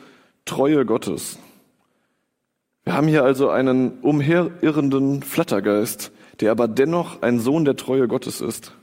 Treue 0.45 0.83
Gottes. 0.83 1.37
Wir 2.85 2.93
haben 2.93 3.07
hier 3.07 3.23
also 3.23 3.49
einen 3.49 3.99
umherirrenden 3.99 5.21
Flattergeist, 5.21 6.11
der 6.39 6.51
aber 6.51 6.67
dennoch 6.67 7.21
ein 7.21 7.39
Sohn 7.39 7.65
der 7.65 7.75
Treue 7.75 8.07
Gottes 8.07 8.41
ist. 8.41 8.73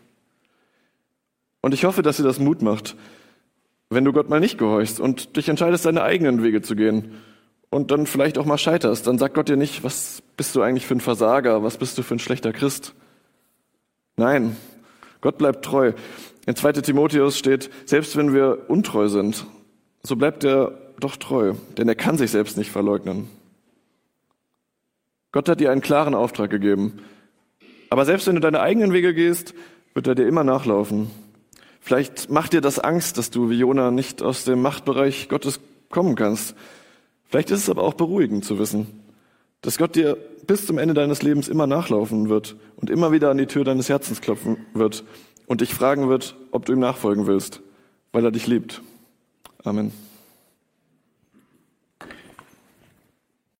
Und 1.62 1.74
ich 1.74 1.84
hoffe, 1.84 2.02
dass 2.02 2.18
ihr 2.18 2.24
das 2.24 2.38
Mut 2.38 2.62
macht, 2.62 2.96
wenn 3.90 4.04
du 4.04 4.12
Gott 4.12 4.28
mal 4.28 4.40
nicht 4.40 4.58
gehorchst 4.58 5.00
und 5.00 5.36
dich 5.36 5.48
entscheidest, 5.48 5.86
deine 5.86 6.02
eigenen 6.02 6.42
Wege 6.42 6.62
zu 6.62 6.76
gehen 6.76 7.14
und 7.70 7.90
dann 7.90 8.06
vielleicht 8.06 8.38
auch 8.38 8.44
mal 8.44 8.58
scheiterst, 8.58 9.06
dann 9.06 9.18
sagt 9.18 9.34
Gott 9.34 9.48
dir 9.48 9.56
nicht, 9.56 9.82
was 9.82 10.22
bist 10.36 10.54
du 10.54 10.62
eigentlich 10.62 10.86
für 10.86 10.94
ein 10.94 11.00
Versager, 11.00 11.62
was 11.62 11.78
bist 11.78 11.96
du 11.98 12.02
für 12.02 12.14
ein 12.14 12.20
schlechter 12.20 12.52
Christ. 12.52 12.94
Nein, 14.16 14.56
Gott 15.20 15.38
bleibt 15.38 15.64
treu. 15.64 15.92
In 16.46 16.54
2 16.54 16.72
Timotheus 16.72 17.38
steht, 17.38 17.70
selbst 17.84 18.16
wenn 18.16 18.32
wir 18.32 18.68
untreu 18.68 19.08
sind, 19.08 19.46
so 20.02 20.14
bleibt 20.16 20.44
er 20.44 20.78
doch 21.00 21.16
treu, 21.16 21.54
denn 21.76 21.88
er 21.88 21.96
kann 21.96 22.18
sich 22.18 22.30
selbst 22.30 22.56
nicht 22.56 22.70
verleugnen. 22.70 23.28
Gott 25.36 25.50
hat 25.50 25.60
dir 25.60 25.70
einen 25.70 25.82
klaren 25.82 26.14
Auftrag 26.14 26.48
gegeben. 26.48 26.94
Aber 27.90 28.06
selbst 28.06 28.26
wenn 28.26 28.36
du 28.36 28.40
deine 28.40 28.62
eigenen 28.62 28.94
Wege 28.94 29.12
gehst, 29.12 29.52
wird 29.92 30.06
er 30.06 30.14
dir 30.14 30.26
immer 30.26 30.44
nachlaufen. 30.44 31.10
Vielleicht 31.78 32.30
macht 32.30 32.54
dir 32.54 32.62
das 32.62 32.78
Angst, 32.78 33.18
dass 33.18 33.28
du 33.28 33.50
wie 33.50 33.58
Jona 33.58 33.90
nicht 33.90 34.22
aus 34.22 34.44
dem 34.44 34.62
Machtbereich 34.62 35.28
Gottes 35.28 35.60
kommen 35.90 36.14
kannst. 36.14 36.56
Vielleicht 37.26 37.50
ist 37.50 37.64
es 37.64 37.68
aber 37.68 37.82
auch 37.82 37.92
beruhigend 37.92 38.46
zu 38.46 38.58
wissen, 38.58 38.86
dass 39.60 39.76
Gott 39.76 39.94
dir 39.94 40.16
bis 40.46 40.64
zum 40.64 40.78
Ende 40.78 40.94
deines 40.94 41.20
Lebens 41.20 41.48
immer 41.48 41.66
nachlaufen 41.66 42.30
wird 42.30 42.56
und 42.76 42.88
immer 42.88 43.12
wieder 43.12 43.28
an 43.28 43.36
die 43.36 43.44
Tür 43.44 43.64
deines 43.64 43.90
Herzens 43.90 44.22
klopfen 44.22 44.64
wird 44.72 45.04
und 45.44 45.60
dich 45.60 45.74
fragen 45.74 46.08
wird, 46.08 46.34
ob 46.50 46.64
du 46.64 46.72
ihm 46.72 46.80
nachfolgen 46.80 47.26
willst, 47.26 47.60
weil 48.10 48.24
er 48.24 48.30
dich 48.30 48.46
liebt. 48.46 48.80
Amen. 49.64 49.92